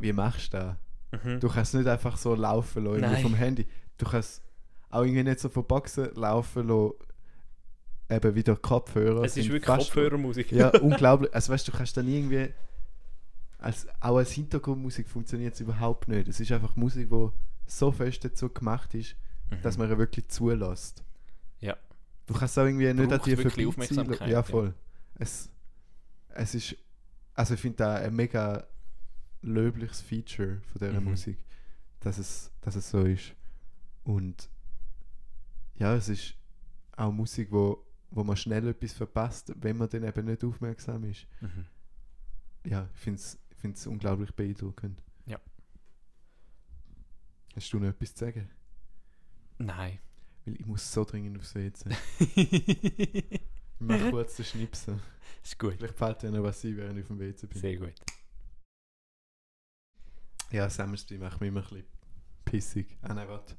wie 0.00 0.12
machst 0.12 0.54
du 0.54 0.58
das? 0.58 1.24
mhm. 1.24 1.40
Du 1.40 1.48
kannst 1.48 1.74
nicht 1.74 1.86
einfach 1.86 2.16
so 2.16 2.34
laufen 2.34 2.84
lassen, 2.84 3.22
vom 3.22 3.34
Handy. 3.34 3.66
Du 3.98 4.06
kannst 4.06 4.42
auch 4.90 5.02
irgendwie 5.02 5.24
nicht 5.24 5.40
so 5.40 5.48
von 5.48 5.66
Boxen 5.66 6.14
laufen 6.14 6.68
lassen, 6.68 6.92
eben 8.10 8.34
wieder 8.34 8.56
Kopfhörer. 8.56 9.24
es 9.24 9.36
ist 9.36 9.48
wirklich 9.48 9.64
Kopfhörermusik. 9.64 10.52
Ja, 10.52 10.68
unglaublich. 10.80 11.34
Also 11.34 11.52
weißt 11.52 11.66
du, 11.68 11.72
du 11.72 11.78
kannst 11.78 11.96
dann 11.96 12.08
irgendwie. 12.08 12.54
Als, 13.64 13.86
auch 14.00 14.16
als 14.16 14.32
Hintergrundmusik 14.32 15.08
funktioniert 15.08 15.54
es 15.54 15.60
überhaupt 15.60 16.08
nicht. 16.08 16.28
Es 16.28 16.38
ist 16.40 16.52
einfach 16.52 16.76
Musik, 16.76 17.08
die 17.10 17.28
so 17.66 17.90
fest 17.92 18.24
dazu 18.24 18.48
gemacht 18.48 18.94
ist, 18.94 19.16
Mhm. 19.50 19.62
dass 19.62 19.76
man 19.78 19.90
ihr 19.90 19.98
wirklich 19.98 20.28
zulässt. 20.28 21.02
Ja. 21.60 21.76
Du 22.26 22.34
kannst 22.34 22.58
auch 22.58 22.64
irgendwie 22.64 22.92
nicht 22.92 23.00
an 23.00 23.08
Braucht 23.18 23.26
dir 23.26 23.36
wirklich 23.38 23.66
vorbeiziehen. 23.66 24.12
Ja, 24.20 24.26
ja. 24.26 24.42
voll. 24.42 24.74
Es, 25.16 25.50
es 26.30 26.54
ist. 26.54 26.76
Also 27.34 27.54
ich 27.54 27.60
finde 27.60 27.76
da 27.78 27.94
ein 27.96 28.14
mega 28.14 28.66
löbliches 29.42 30.00
Feature 30.00 30.60
von 30.72 30.78
dieser 30.80 31.00
Mhm. 31.00 31.04
Musik, 31.10 31.38
dass 32.00 32.18
es, 32.18 32.50
dass 32.62 32.76
es 32.76 32.88
so 32.90 33.02
ist. 33.04 33.34
Und 34.04 34.48
ja, 35.76 35.94
es 35.94 36.08
ist 36.08 36.34
auch 36.96 37.12
Musik, 37.12 37.48
wo, 37.50 37.84
wo 38.10 38.24
man 38.24 38.36
schnell 38.36 38.68
etwas 38.68 38.92
verpasst, 38.92 39.52
wenn 39.56 39.76
man 39.76 39.88
dann 39.88 40.04
eben 40.04 40.26
nicht 40.26 40.44
aufmerksam 40.44 41.04
ist. 41.04 41.26
Mhm. 41.40 41.66
Ja, 42.66 42.88
ich 42.94 43.00
finde 43.00 43.20
es 43.20 43.38
ich 43.64 43.66
find's 43.66 43.86
unglaublich 43.86 44.30
beeindruckend. 44.34 45.02
Ja. 45.24 45.40
Hast 47.56 47.72
du 47.72 47.78
noch 47.78 47.88
etwas 47.88 48.14
zu 48.14 48.26
sagen? 48.26 48.50
Nein. 49.56 50.00
Weil 50.44 50.60
ich 50.60 50.66
muss 50.66 50.92
so 50.92 51.02
dringend 51.02 51.38
aufs 51.38 51.54
WC. 51.54 51.90
Ich 53.80 53.88
mache 53.88 54.10
kurz 54.10 54.36
den 54.36 54.44
Schnipsel. 54.44 55.00
ist 55.42 55.58
gut. 55.58 55.74
Vielleicht 55.74 55.96
fällt 55.98 56.22
dir 56.22 56.30
noch 56.30 56.44
was 56.44 56.62
ein, 56.64 56.76
während 56.76 56.96
ich 56.96 57.02
auf 57.02 57.08
dem 57.08 57.18
WC 57.18 57.46
bin. 57.46 57.60
Sehr 57.60 57.76
gut. 57.76 57.94
Ja, 60.52 60.70
Sammelspiel 60.70 61.18
macht 61.18 61.40
mich 61.40 61.48
immer 61.48 61.60
ein 61.60 61.68
bisschen 61.68 61.86
pissig. 62.44 62.98
Ah 63.02 63.14
nein, 63.14 63.28
warte. 63.28 63.56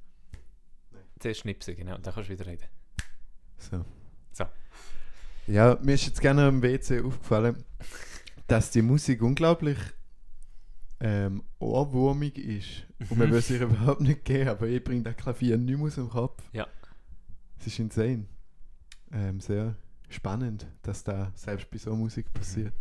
Zuerst 1.20 1.42
schnipsen, 1.42 1.76
genau. 1.76 1.98
Dann 1.98 2.14
kannst 2.14 2.30
du 2.30 2.34
wieder 2.34 2.46
reden. 2.46 2.68
So. 3.58 3.86
So. 4.32 4.46
Ja, 5.48 5.78
mir 5.82 5.94
ist 5.94 6.06
jetzt 6.06 6.22
gerne 6.22 6.48
am 6.48 6.62
WC 6.62 7.02
aufgefallen, 7.02 7.64
dass 8.48 8.72
die 8.72 8.82
Musik 8.82 9.22
unglaublich 9.22 9.78
ähm, 11.00 11.44
ohrwurmig 11.60 12.38
ist. 12.38 12.86
Und 13.10 13.18
man 13.18 13.30
Mhm. 13.30 13.34
will 13.34 13.42
sich 13.42 13.62
überhaupt 13.62 14.02
nicht 14.02 14.24
geben, 14.26 14.50
aber 14.50 14.68
ich 14.68 14.84
bringe 14.84 15.04
das 15.04 15.16
Klavier 15.18 15.58
nicht 15.58 15.78
mehr 15.78 15.88
aus 15.88 15.96
dem 15.96 16.10
Kopf. 16.10 16.42
Ja. 16.54 16.68
Es 17.60 17.68
ist 17.68 17.80
insane. 17.80 18.26
Ähm, 19.12 19.40
sehr 19.40 19.76
spannend, 20.10 20.68
dass 20.84 21.04
da 21.04 21.32
selbst 21.36 21.70
bei 21.70 21.78
so 21.78 21.96
Musik 21.96 22.32
passiert. 22.34 22.74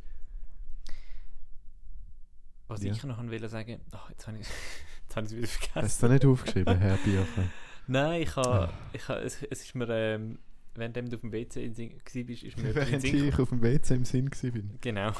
Was 2.68 2.82
Ja. 2.82 2.92
ich 2.92 3.02
noch 3.04 3.18
wollte 3.18 3.48
sagen, 3.48 3.80
ach, 3.92 4.10
jetzt 4.10 4.26
habe 4.26 4.38
ich 4.38 4.46
jetzt 5.06 5.16
habe 5.16 5.26
ich 5.26 5.32
es 5.32 5.36
wieder 5.38 5.46
vergessen. 5.48 5.82
Hast 5.82 6.02
du 6.02 6.08
nicht 6.08 6.24
aufgeschrieben, 6.24 6.78
Herr 6.78 6.96
Bierfer? 6.98 7.44
Nein, 7.86 8.22
ich 8.22 8.34
habe, 8.36 8.68
Ah. 8.68 8.72
ich 8.92 9.06
habe 9.08 9.20
es, 9.20 9.42
es 9.42 9.62
ist 9.62 9.74
mir, 9.74 9.88
ähm, 9.90 10.38
während 10.76 10.96
du 10.96 11.14
auf 11.14 11.20
dem 11.20 11.32
WC 11.32 11.64
in 11.64 11.74
Sinn 11.74 11.92
warst, 11.92 12.16
ist 12.16 12.58
mir 12.58 12.74
Während 12.74 13.02
Sinn 13.02 13.28
ich 13.28 13.38
auf 13.38 13.48
dem 13.48 13.62
WC 13.62 13.94
im 13.94 14.04
Sinn 14.04 14.30
war. 14.30 14.78
Genau. 14.80 15.12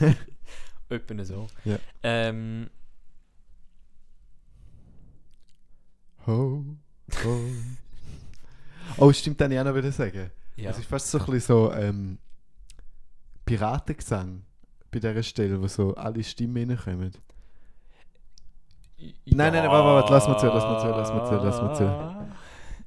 Etwa 0.88 1.24
so. 1.24 1.46
Ja. 1.64 1.78
Ähm, 2.02 2.68
Ho, 6.26 6.64
ho. 7.22 7.40
Oh, 8.96 9.12
stimmt, 9.12 9.40
dann 9.40 9.52
ich 9.52 9.58
auch 9.58 9.64
noch 9.64 9.74
wieder 9.74 9.92
sagen. 9.92 10.30
ja. 10.56 10.70
Es 10.70 10.78
ist 10.78 10.86
fast 10.86 11.10
so 11.10 11.18
ein 11.18 11.26
bisschen 11.26 11.40
so 11.40 11.72
ähm, 11.72 12.18
Piratengesang 13.44 14.42
bei 14.90 15.00
dieser 15.00 15.22
Stelle, 15.22 15.60
wo 15.60 15.66
so 15.66 15.94
alle 15.94 16.22
Stimmen 16.22 16.70
reinkommen. 16.70 17.12
Nein, 18.98 19.14
nein, 19.26 19.52
nein, 19.52 19.68
warte, 19.68 19.86
warte, 19.86 20.12
lass 20.12 20.28
mal 20.28 20.38
zu, 20.38 20.46
lass 20.46 20.64
mal 20.64 20.80
zu, 20.80 20.86
lass 20.88 21.10
mal 21.10 21.26
zu, 21.26 21.34
lass 21.44 21.60
mal 21.60 21.74
zu. 21.74 22.34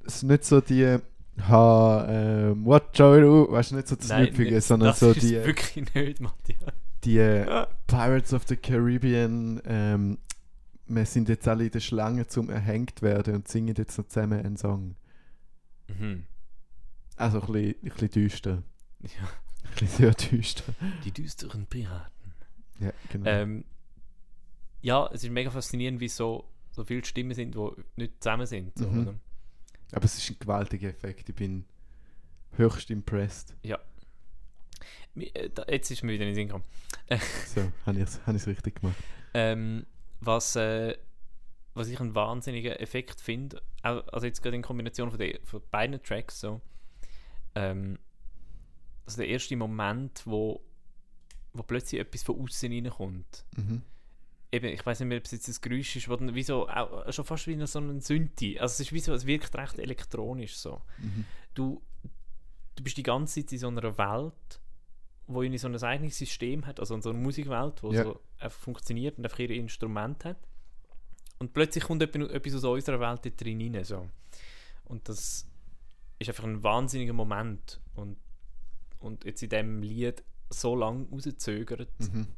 Es 0.04 0.16
ist 0.16 0.22
nicht 0.24 0.44
so 0.44 0.60
die 0.60 0.98
Ha, 1.46 2.06
ähm, 2.08 2.64
what 2.64 2.98
do? 2.98 3.46
Weißt 3.50 3.70
du, 3.70 3.76
nicht 3.76 3.88
so 3.88 3.96
das 3.96 4.08
Nein, 4.08 4.26
Lüpfige, 4.26 4.54
nicht- 4.56 4.64
sondern 4.66 4.88
das 4.90 5.00
so 5.00 5.10
ist 5.10 5.22
die, 5.22 5.32
wirklich 5.44 5.94
nicht, 5.94 6.20
Matthias. 6.20 6.72
die 7.04 7.18
äh, 7.18 7.66
Pirates 7.86 8.32
of 8.32 8.42
the 8.48 8.56
Caribbean, 8.56 9.60
ähm, 9.64 10.18
wir 10.86 11.04
sind 11.06 11.28
jetzt 11.28 11.46
alle 11.46 11.66
in 11.66 11.70
der 11.70 11.80
Schlange 11.80 12.26
zum 12.26 12.48
erhängt 12.50 13.02
werden 13.02 13.34
und 13.36 13.48
singen 13.48 13.74
jetzt 13.76 13.98
noch 13.98 14.06
zusammen 14.08 14.44
einen 14.44 14.56
Song. 14.56 14.96
Mhm. 15.88 16.24
Also 17.16 17.40
ein 17.42 17.52
bisschen, 17.52 17.74
ein 17.82 17.90
bisschen 17.90 18.10
düster. 18.10 18.62
Ja. 19.02 19.08
Ein 19.64 19.70
bisschen 19.78 19.88
sehr 19.88 20.14
düster. 20.14 20.64
Die 21.04 21.12
düsteren 21.12 21.66
Piraten. 21.66 22.32
Ja, 22.80 22.92
genau. 23.12 23.28
Ähm, 23.28 23.64
ja, 24.80 25.08
es 25.12 25.24
ist 25.24 25.30
mega 25.30 25.50
faszinierend, 25.50 26.00
wie 26.00 26.08
so, 26.08 26.44
so 26.70 26.84
viele 26.84 27.04
Stimmen 27.04 27.34
sind, 27.34 27.54
die 27.54 27.68
nicht 27.96 28.22
zusammen 28.22 28.46
sind. 28.46 28.76
So, 28.78 28.88
Mhm. 28.88 29.20
Aber 29.92 30.04
es 30.04 30.18
ist 30.18 30.30
ein 30.30 30.36
gewaltiger 30.38 30.88
Effekt. 30.88 31.28
Ich 31.28 31.34
bin 31.34 31.64
höchst 32.56 32.90
impressed. 32.90 33.54
Mi- 35.14 35.34
äh, 35.34 35.50
Jetzt 35.70 35.90
ist 35.90 36.02
mir 36.02 36.12
wieder 36.12 36.24
in 36.24 36.30
den 36.30 36.34
Sinn 36.34 36.48
gekommen. 36.48 36.64
So, 37.46 37.62
habe 37.86 37.98
ich 37.98 38.04
es 38.04 38.20
hab 38.26 38.34
richtig 38.46 38.80
gemacht. 38.80 38.96
Ähm, 39.34 39.86
was, 40.20 40.56
äh, 40.56 40.96
was 41.74 41.88
ich 41.88 41.98
einen 42.00 42.14
wahnsinnigen 42.14 42.72
Effekt 42.72 43.20
finde, 43.20 43.62
also 43.82 44.26
jetzt 44.26 44.42
gerade 44.42 44.56
in 44.56 44.62
Kombination 44.62 45.10
von, 45.10 45.18
den, 45.18 45.38
von 45.44 45.62
beiden 45.70 46.02
Tracks, 46.02 46.40
so, 46.40 46.60
ähm, 47.54 47.98
also 49.06 49.18
der 49.18 49.28
erste 49.28 49.56
Moment, 49.56 50.22
wo, 50.26 50.60
wo 51.54 51.62
plötzlich 51.62 52.00
etwas 52.00 52.22
von 52.22 52.40
außen 52.42 52.70
reinkommt. 52.70 53.44
Mhm. 53.56 53.82
Eben, 54.50 54.66
ich 54.68 54.84
weiß 54.84 55.00
nicht 55.00 55.08
mehr, 55.08 55.18
ob 55.18 55.24
es 55.24 55.32
jetzt 55.32 55.48
ein 55.48 55.56
Geräusch 55.60 55.96
ist, 55.96 56.08
dann 56.08 56.34
wie 56.34 56.42
so, 56.42 56.68
auch, 56.68 57.12
schon 57.12 57.24
fast 57.24 57.46
wie 57.46 57.66
so 57.66 57.78
ein 57.80 58.00
Synthi. 58.00 58.58
Also 58.58 58.72
es 58.74 58.80
ist 58.80 58.92
wie 58.92 59.00
so, 59.00 59.12
es 59.12 59.26
wirkt 59.26 59.54
recht 59.56 59.78
elektronisch 59.78 60.56
so. 60.56 60.80
Mhm. 60.98 61.24
Du, 61.54 61.82
du 62.76 62.82
bist 62.82 62.96
die 62.96 63.02
ganze 63.02 63.40
Zeit 63.42 63.52
in 63.52 63.58
so 63.58 63.68
einer 63.68 63.98
Welt, 63.98 64.60
wo 65.26 65.42
irgendwie 65.42 65.58
so 65.58 65.68
ein 65.68 65.76
eigenes 65.82 66.16
System 66.16 66.64
hat, 66.66 66.80
also 66.80 66.94
in 66.94 67.02
so 67.02 67.10
einer 67.10 67.18
Musikwelt, 67.18 67.82
wo 67.82 67.92
Ja. 67.92 68.04
so 68.04 68.20
einfach 68.38 68.58
funktioniert 68.58 69.18
und 69.18 69.24
einfach 69.24 69.38
ihre 69.40 69.52
Instrumente 69.54 70.30
hat. 70.30 70.38
Und 71.38 71.52
plötzlich 71.52 71.84
kommt 71.84 72.02
etwas, 72.02 72.30
etwas 72.30 72.54
aus 72.54 72.64
unserer 72.64 73.00
Welt 73.00 73.24
dort 73.26 73.40
drin 73.40 73.60
rein, 73.74 73.84
so. 73.84 74.08
Und 74.84 75.08
das 75.10 75.46
ist 76.18 76.28
einfach 76.28 76.44
ein 76.44 76.62
wahnsinniger 76.62 77.12
Moment. 77.12 77.80
Und, 77.94 78.16
und 79.00 79.24
jetzt 79.24 79.42
in 79.42 79.50
diesem 79.50 79.82
Lied 79.82 80.24
so 80.48 80.74
lange 80.74 81.06
rauszögert, 81.10 81.90
Mhm. 82.00 82.28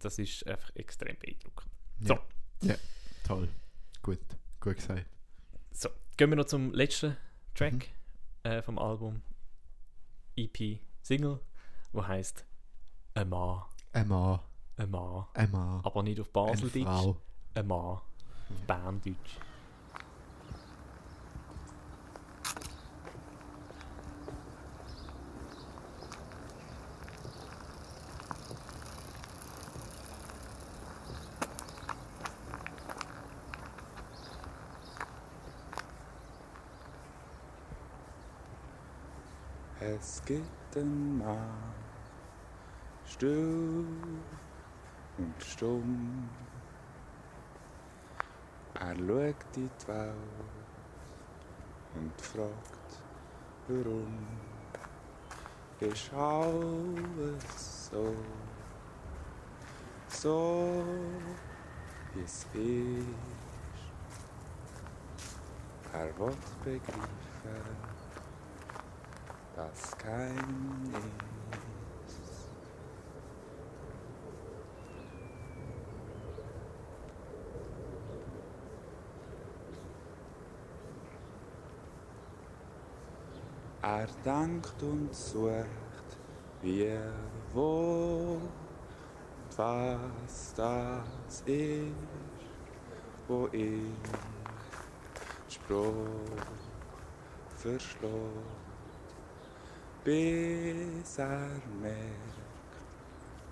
Das 0.00 0.18
ist 0.18 0.46
einfach 0.46 0.70
extrem 0.74 1.16
beeindruckend. 1.18 1.70
Ja. 2.00 2.18
ja, 2.62 2.74
toll. 3.24 3.48
Gut, 4.02 4.18
gut 4.60 4.76
gesagt. 4.76 5.06
So, 5.72 5.88
gehen 6.16 6.30
wir 6.30 6.36
noch 6.36 6.44
zum 6.46 6.72
letzten 6.72 7.16
Track 7.54 7.72
Mhm. 8.44 8.50
äh, 8.50 8.62
vom 8.62 8.78
Album. 8.78 9.22
EP 10.36 10.80
Single, 11.02 11.40
wo 11.92 12.06
heißt 12.06 12.44
Ein 13.14 13.28
Mann, 13.30 13.62
Ein 13.92 14.08
Mann, 14.08 14.40
ein 14.76 14.90
Mann. 14.90 15.26
ein 15.32 15.50
Mann, 15.50 15.80
Aber 15.84 16.02
nicht 16.02 16.20
auf 16.20 16.30
Baseldeutsch, 16.30 17.16
ein 17.54 17.66
Mann 17.66 17.78
auf 17.80 18.02
Berndeutsch. 18.66 19.38
Es 40.08 40.22
gibt 40.24 40.76
einen 40.76 41.18
Mann, 41.18 41.74
still 43.04 43.84
und 45.18 45.34
stumm. 45.44 46.28
Er 48.74 48.94
schaut 48.94 49.56
in 49.56 49.68
die 49.80 49.88
Welt 49.88 50.14
und 51.96 52.20
fragt, 52.20 53.02
warum 53.66 54.16
ist 55.80 56.14
alles 56.14 57.90
so, 57.90 58.14
so 60.06 60.84
wie 62.14 62.22
es 62.22 62.46
ist. 62.54 63.06
Er 65.92 66.16
will 66.16 66.36
begreifen, 66.62 67.85
dass 69.56 69.96
kein 69.96 70.92
ist. 72.06 72.50
Er 83.80 84.06
dankt 84.22 84.82
und 84.82 85.14
sucht, 85.14 85.64
wie, 86.60 86.98
wo 87.54 88.38
und 88.38 89.58
was 89.58 90.52
das 90.54 91.40
ist, 91.46 91.94
wo 93.26 93.48
ich 93.52 93.94
Spruch 95.48 95.94
verschlägt, 97.56 98.65
bis 100.06 101.18
er 101.18 101.60
merkt, 101.82 102.38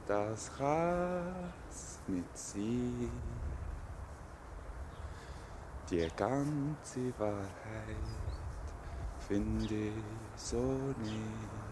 das 0.06 0.52
kann's 0.56 1.98
nicht 2.06 2.38
sein. 2.38 3.10
Die 5.90 6.08
ganze 6.16 7.12
Wahrheit 7.18 7.96
finde 9.18 9.74
ich 9.74 9.92
so 10.36 10.94
nicht. 11.02 11.64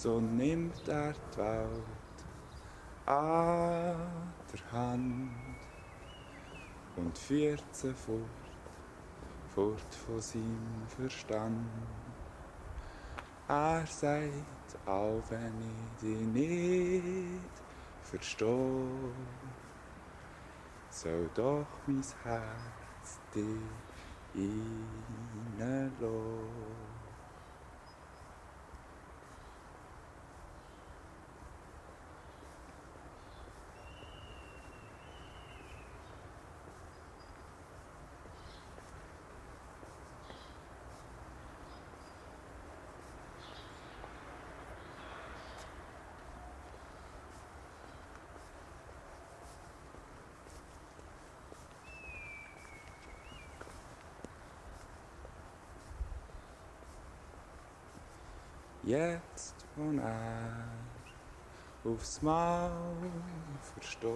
So 0.00 0.20
nimmt 0.20 0.86
er 0.86 1.12
die 1.12 1.27
Welt 1.38 1.82
an 3.06 3.96
der 4.52 4.72
Hand 4.72 5.30
und 6.96 7.16
führt 7.16 7.64
sie 7.72 7.94
fort, 7.94 8.18
fort 9.54 9.94
von 10.06 10.20
seinem 10.20 10.84
Verstand. 10.88 11.70
Er 13.46 13.86
sagt, 13.86 14.76
auch 14.86 15.22
wenn 15.30 15.54
ich 15.60 16.00
dich 16.02 16.26
nicht 16.26 17.52
verstehe, 18.02 19.14
soll 20.90 21.30
doch 21.34 21.66
mein 21.86 22.02
Herz 22.24 23.20
dich 23.34 23.44
reinlassen. 24.34 25.92
Jetzt, 58.88 59.54
wo 59.76 59.92
er 60.00 60.64
aufs 61.84 62.22
Maul 62.22 63.10
versteht, 63.74 64.10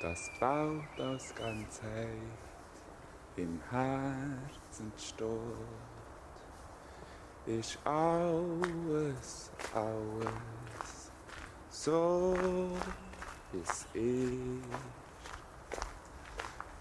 dass 0.00 0.30
die 0.30 0.40
Welt 0.40 0.98
als 0.98 1.34
Ganzheit 1.34 2.08
im 3.36 3.60
Herzen 3.68 4.90
steht, 4.96 5.28
ist 7.44 7.78
alles, 7.84 9.50
alles 9.74 11.12
so, 11.68 12.34
wie 13.52 13.60
es 13.60 13.82
ist. 13.92 13.92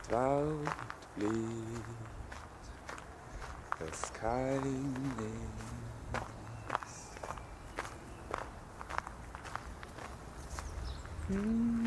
Die 0.05 0.11
Welt 0.11 0.77
bleibt 1.17 2.18
das 3.79 4.13
kein 4.13 4.61
ist. 5.17 5.69
Ein 11.29 11.78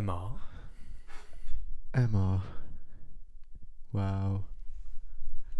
Mann. 0.00 0.40
Emma. 1.92 2.42
Wow. 3.92 4.44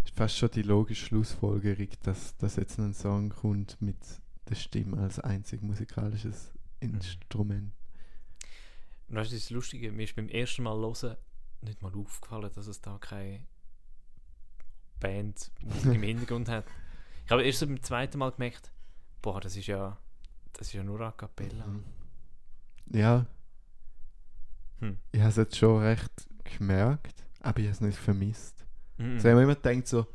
Das 0.03 0.11
fast 0.11 0.37
schon 0.37 0.51
die 0.51 0.61
logische 0.61 1.05
Schlussfolgerung, 1.05 1.89
dass, 2.03 2.37
dass 2.37 2.55
jetzt 2.55 2.79
ein 2.79 2.93
Song 2.93 3.29
kommt 3.29 3.81
mit 3.81 3.97
der 4.49 4.55
Stimme 4.55 4.97
als 4.97 5.19
einzig 5.19 5.61
musikalisches 5.61 6.51
Instrument. 6.79 7.73
Und 9.07 9.15
weißt 9.15 9.31
du, 9.31 9.35
das 9.35 9.49
Lustige, 9.49 9.91
mir 9.91 10.03
ist 10.03 10.15
beim 10.15 10.29
ersten 10.29 10.63
Mal 10.63 10.77
hören 10.77 11.17
nicht 11.61 11.81
mal 11.81 11.93
aufgefallen, 11.93 12.51
dass 12.53 12.67
es 12.67 12.81
da 12.81 12.97
keine 12.99 13.45
Band 14.99 15.51
im 15.83 16.03
Hintergrund 16.03 16.47
hat. 16.47 16.65
Ich 17.25 17.31
habe 17.31 17.43
erst 17.43 17.59
beim 17.61 17.81
zweiten 17.83 18.19
Mal 18.19 18.31
gemerkt, 18.31 18.71
boah, 19.21 19.41
das 19.41 19.55
ist 19.57 19.67
ja, 19.67 19.97
das 20.53 20.67
ist 20.67 20.73
ja 20.73 20.83
nur 20.83 21.01
A 21.01 21.11
Cappella. 21.11 21.67
Mhm. 21.67 21.83
Ja, 22.91 23.25
Hm. 24.79 24.97
ich 25.11 25.19
habe 25.19 25.29
es 25.29 25.35
jetzt 25.35 25.57
schon 25.57 25.81
recht 25.81 26.11
gemerkt, 26.57 27.23
aber 27.41 27.59
ich 27.59 27.65
habe 27.65 27.73
es 27.73 27.81
nicht 27.81 27.97
vermisst. 27.97 28.65
Mhm. 28.97 29.13
Also 29.13 29.27
ich 29.27 29.31
habe 29.33 29.43
immer 29.43 29.55
gedacht, 29.55 29.87
so, 29.87 30.07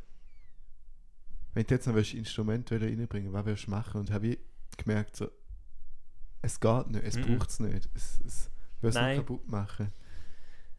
wenn 1.54 1.66
du 1.66 1.74
jetzt 1.74 1.86
noch 1.86 1.94
ein 1.94 2.04
Instrument 2.04 2.70
reinbringen 2.72 3.32
was 3.32 3.44
willst 3.46 3.66
du 3.66 3.70
machen? 3.70 4.00
Und 4.00 4.10
habe 4.10 4.26
ich 4.28 4.38
gemerkt, 4.76 5.16
so, 5.16 5.30
es 6.42 6.58
geht 6.60 6.88
nicht, 6.88 7.04
es 7.04 7.16
Mhm. 7.16 7.22
braucht 7.38 7.50
es 7.50 7.60
nicht. 7.60 7.88
Es, 7.94 8.20
es 8.26 8.50
will 8.80 8.90
es 8.90 8.96
nicht 8.96 9.16
kaputt 9.16 9.48
machen. 9.48 9.92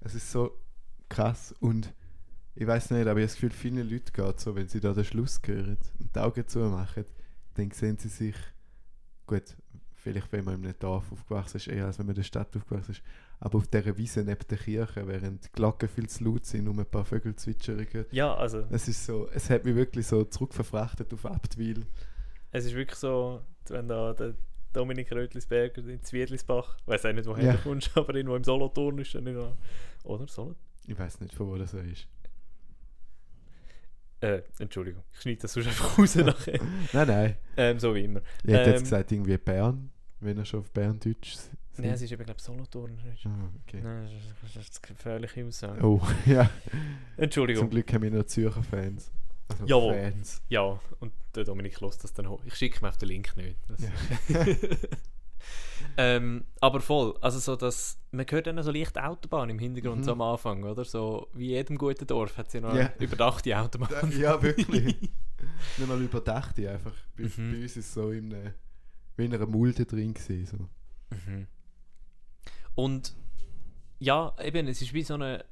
Es 0.01 0.13
ist 0.13 0.31
so 0.31 0.59
krass 1.09 1.53
und 1.59 1.93
ich 2.55 2.65
weiß 2.67 2.91
nicht, 2.91 3.01
aber 3.07 3.19
ich 3.19 3.23
habe 3.23 3.27
das 3.27 3.33
Gefühl, 3.33 3.51
vielen 3.51 3.89
Leuten 3.89 4.13
geht 4.13 4.39
so, 4.39 4.55
wenn 4.55 4.67
sie 4.67 4.79
da 4.79 4.93
den 4.93 5.03
Schluss 5.03 5.41
hören 5.45 5.77
und 5.99 6.15
die 6.15 6.19
Augen 6.19 6.47
zumachen, 6.47 7.05
dann 7.55 7.71
sehen 7.71 7.97
sie 7.97 8.07
sich, 8.07 8.35
gut, 9.27 9.55
vielleicht 9.93 10.31
wenn 10.31 10.45
man 10.45 10.55
in 10.55 10.65
einem 10.65 10.79
Dorf 10.79 11.11
aufgewachsen 11.11 11.57
ist, 11.57 11.67
eher 11.67 11.85
als 11.87 11.99
wenn 11.99 12.05
man 12.05 12.13
in 12.15 12.21
der 12.21 12.23
Stadt 12.23 12.55
aufgewachsen 12.55 12.91
ist, 12.91 13.01
aber 13.39 13.57
auf 13.57 13.67
dieser 13.67 13.97
Wiese 13.97 14.23
neben 14.23 14.47
der 14.49 14.57
Kirche, 14.57 15.07
während 15.07 15.45
die 15.45 15.51
Glocken 15.51 15.89
viel 15.89 16.07
zu 16.09 16.23
laut 16.23 16.45
sind 16.45 16.67
und 16.67 16.79
ein 16.79 16.85
paar 16.85 17.05
Vögel 17.05 17.35
zwitschern. 17.35 17.85
Ja, 18.11 18.33
also, 18.35 18.65
Es 18.71 18.87
ist 18.87 19.05
so, 19.05 19.27
es 19.33 19.49
hat 19.49 19.65
mich 19.65 19.75
wirklich 19.75 20.07
so 20.07 20.23
zurückverfrachtet 20.23 21.13
auf 21.13 21.25
Abtwil. 21.25 21.85
es 22.51 22.65
ist 22.65 22.75
wirklich 22.75 22.97
so, 22.99 23.41
wenn 23.69 23.87
da 23.87 24.13
der 24.13 24.33
Dominik 24.73 25.11
Rötlisberger 25.11 25.85
in 25.87 26.01
Zwiedlisbach, 26.03 26.77
ich 26.81 26.87
weiß 26.87 27.05
auch 27.05 27.13
nicht, 27.13 27.25
woher 27.27 27.43
Ja. 27.43 27.53
du 27.53 27.57
kommst, 27.59 27.91
aber 27.97 28.13
irgendwo 28.15 28.35
im 28.35 28.43
Solothurn 28.43 28.97
ist 28.99 29.15
er 29.15 29.21
nicht 29.21 29.35
noch. 29.35 29.55
Oder? 30.03 30.27
Solothurn? 30.27 30.55
Ich 30.87 30.97
weiß 30.99 31.19
nicht, 31.21 31.33
von 31.33 31.47
wo 31.47 31.57
das 31.57 31.71
so 31.71 31.79
ist. 31.79 32.07
Äh, 34.21 34.41
Entschuldigung, 34.59 35.03
ich 35.13 35.21
schneide 35.21 35.41
das 35.41 35.53
sonst 35.53 35.67
einfach 35.67 35.97
raus 35.97 36.15
nachher. 36.15 36.59
Nein, 36.93 37.07
nein. 37.07 37.35
Ähm, 37.57 37.79
so 37.79 37.93
wie 37.93 38.05
immer. 38.05 38.21
Ich 38.43 38.53
hätte 38.53 38.69
jetzt 38.71 38.77
Ähm, 38.79 38.83
gesagt, 38.83 39.11
irgendwie 39.11 39.37
Bern, 39.37 39.91
wenn 40.19 40.37
er 40.37 40.45
schon 40.45 40.61
auf 40.61 40.71
Berndeutsch 40.71 41.35
Nein, 41.77 41.91
es 41.91 42.01
ist 42.01 42.11
eben, 42.11 42.23
glaube 42.23 42.37
ich, 42.39 42.43
Solothurn. 42.43 42.97
Ah, 43.25 43.49
okay. 43.67 43.81
Nein, 43.83 44.09
das 44.41 44.55
ist 44.67 44.81
eine 44.83 44.95
gefährliche 44.95 45.45
Aussage. 45.45 45.83
Oh, 45.85 46.01
ja. 46.25 46.49
Entschuldigung. 47.17 47.63
Zum 47.63 47.69
Glück 47.69 47.91
haben 47.93 48.03
wir 48.03 48.11
noch 48.11 48.23
Zürcher 48.25 48.63
Fans. 48.63 49.11
Also 49.47 49.65
Jawohl. 49.65 49.93
Fans. 49.93 50.41
Ja, 50.49 50.79
und 50.99 51.11
der 51.35 51.43
Dominik 51.43 51.79
lässt 51.81 52.03
das 52.03 52.13
dann 52.13 52.27
hoch. 52.29 52.41
Ich 52.45 52.55
schicke 52.55 52.81
mir 52.81 52.89
auf 52.89 52.97
den 52.97 53.09
Link 53.09 53.35
nicht. 53.37 53.57
Das 53.67 53.79
Ja. 53.81 54.45
ähm, 55.97 56.45
aber 56.59 56.81
voll, 56.81 57.15
also 57.21 57.39
so 57.39 57.55
dass, 57.55 57.97
man 58.11 58.25
hört 58.29 58.47
dann 58.47 58.61
so 58.63 58.71
leicht 58.71 58.97
Autobahn 58.97 59.49
im 59.49 59.59
Hintergrund 59.59 59.99
Mhm. 59.99 60.03
so 60.03 60.11
am 60.13 60.21
Anfang, 60.21 60.63
oder? 60.63 60.83
So 60.83 61.27
wie 61.33 61.49
jedem 61.49 61.77
guten 61.77 62.07
Dorf 62.07 62.37
hat 62.37 62.51
sie 62.51 62.59
noch 62.61 62.69
eine 62.71 62.91
überdachte 62.99 63.57
Autobahn. 63.57 64.11
Ja, 64.17 64.41
wirklich. 64.41 64.85
Nicht 65.77 65.87
mal 65.87 66.01
überdacht 66.01 66.57
ich 66.57 66.67
einfach. 66.67 66.93
Bei, 67.15 67.23
Mhm. 67.23 67.51
bei 67.51 67.57
uns 67.61 67.65
ist 67.65 67.77
es 67.77 67.93
so 67.93 68.09
in 68.11 68.33
einer, 68.33 68.53
wie 69.17 69.25
in 69.25 69.33
einer 69.33 69.45
Mulde 69.45 69.85
drin 69.85 70.13
gewesen, 70.13 70.45
so. 71.11 71.15
Mhm. 71.15 71.47
Und 72.75 73.15
ja, 73.99 74.35
eben, 74.43 74.67
es 74.67 74.81
ist 74.81 74.93
wie 74.93 75.03
so 75.03 75.15
eine 75.15 75.45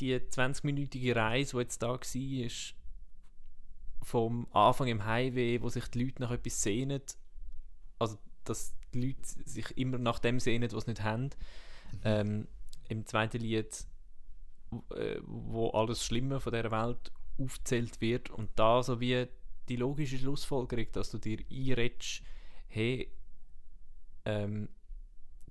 die 0.00 0.14
20-minütige 0.16 1.14
Reise, 1.14 1.52
die 1.52 1.62
jetzt 1.62 1.82
da 1.82 1.88
war, 1.88 2.46
ist 2.46 2.74
vom 4.02 4.46
Anfang 4.52 4.88
im 4.88 5.04
Highway, 5.04 5.60
wo 5.62 5.68
sich 5.68 5.86
die 5.88 6.04
Leute 6.04 6.22
nach 6.22 6.30
etwas 6.30 6.62
sehnen, 6.62 7.02
also 7.98 8.18
dass 8.44 8.74
die 8.92 9.06
Leute 9.06 9.20
sich 9.22 9.76
immer 9.76 9.98
nach 9.98 10.18
dem 10.18 10.40
sehnen, 10.40 10.70
was 10.72 10.84
sie 10.84 10.90
nicht 10.90 11.02
haben. 11.02 11.30
Ähm, 12.04 12.48
Im 12.88 13.06
zweiten 13.06 13.40
Lied, 13.40 13.86
äh, 14.94 15.18
wo 15.22 15.70
alles 15.70 16.04
Schlimme 16.04 16.40
von 16.40 16.52
dieser 16.52 16.70
Welt 16.70 17.12
aufzählt 17.38 18.00
wird 18.00 18.30
und 18.30 18.50
da 18.56 18.82
so 18.82 19.00
wie 19.00 19.26
die 19.68 19.76
logische 19.76 20.18
Schlussfolgerung, 20.18 20.86
dass 20.92 21.10
du 21.10 21.18
dir 21.18 21.38
einredest, 21.50 22.22
hey, 22.68 23.10
ähm, 24.24 24.68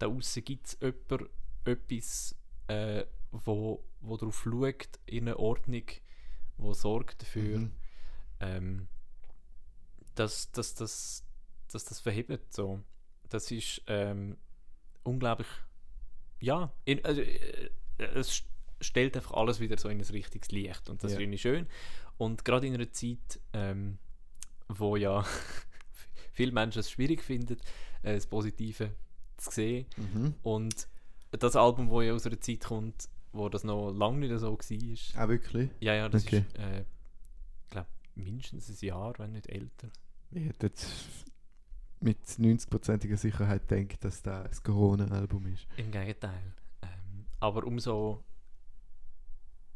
da 0.02 0.08
außen 0.08 0.44
gibt 0.44 0.68
es 0.68 0.78
jemand, 0.82 1.30
etwas, 1.66 2.36
äh, 2.68 3.06
wo, 3.32 3.84
wo 4.00 4.18
darauf 4.18 4.44
schaut, 4.44 5.00
in 5.06 5.28
eine 5.28 5.38
Ordnung, 5.38 5.84
wo 6.58 6.74
sorgt 6.74 7.22
dafür, 7.22 7.60
Mhm. 7.60 7.72
ähm, 8.40 8.88
dass, 10.16 10.52
dass, 10.52 10.74
dass, 10.76 11.24
dass 11.72 11.86
das 11.86 12.00
verhebt. 12.00 12.54
So. 12.54 12.82
Das 13.30 13.50
ist 13.52 13.82
ähm, 13.88 14.38
unglaublich, 15.04 15.48
ja, 16.40 16.74
in, 16.86 17.04
also, 17.06 17.22
äh, 17.22 17.70
es 17.98 18.30
st- 18.32 18.46
stellt 18.82 19.16
einfach 19.16 19.34
alles 19.34 19.60
wieder 19.60 19.78
so 19.78 19.88
in 19.90 20.00
ein 20.00 20.06
richtiges 20.08 20.52
Licht 20.52 20.90
und 20.90 21.04
das 21.04 21.12
Ja. 21.12 21.18
ist 21.18 21.22
irgendwie 21.22 21.38
schön. 21.38 21.68
Und 22.18 22.44
gerade 22.44 22.68
in 22.68 22.74
einer 22.74 22.92
Zeit, 22.92 23.40
ähm, 23.54 24.00
wo 24.68 24.96
ja 24.96 25.24
viele 26.34 26.52
Menschen 26.52 26.80
es 26.80 26.90
schwierig 26.92 27.22
finden, 27.24 27.58
äh, 28.04 28.16
das 28.16 28.28
Positive 28.28 28.92
zu 29.42 29.52
sehen 29.52 29.86
Mhm. 29.98 30.36
und 30.44 30.88
das 31.32 31.56
Album, 31.56 31.90
ja 32.02 32.14
aus 32.14 32.26
einer 32.26 32.40
Zeit 32.42 32.62
kommt, 32.62 33.08
wo 33.34 33.48
das 33.50 33.64
noch 33.64 33.92
lange 33.92 34.20
nicht 34.28 34.38
so 34.40 34.52
war, 34.52 35.24
Ah, 35.24 35.30
wirklich? 35.30 35.70
ja, 35.80 35.94
ja, 35.96 36.10
das 36.10 36.26
Okay. 36.26 36.40
ist, 36.48 36.58
äh, 36.60 36.82
ich 37.64 37.70
glaube, 37.70 37.88
mindestens 38.16 38.70
ein 38.70 38.86
Jahr, 38.86 39.14
wenn 39.18 39.32
nicht 39.32 39.48
älter. 39.48 39.90
Ich 40.32 40.44
hätte 40.46 40.68
jetzt 40.68 40.92
mit 42.02 42.18
90%iger 42.26 43.18
Sicherheit 43.18 43.68
gedacht, 43.68 44.04
dass 44.04 44.22
das 44.22 44.60
ein 44.60 44.64
Corona-Album 44.64 45.48
ist. 45.48 45.68
Im 45.78 45.92
Gegenteil. 45.92 46.54
Ähm, 46.82 47.26
aber 47.40 47.64
umso, 47.66 48.24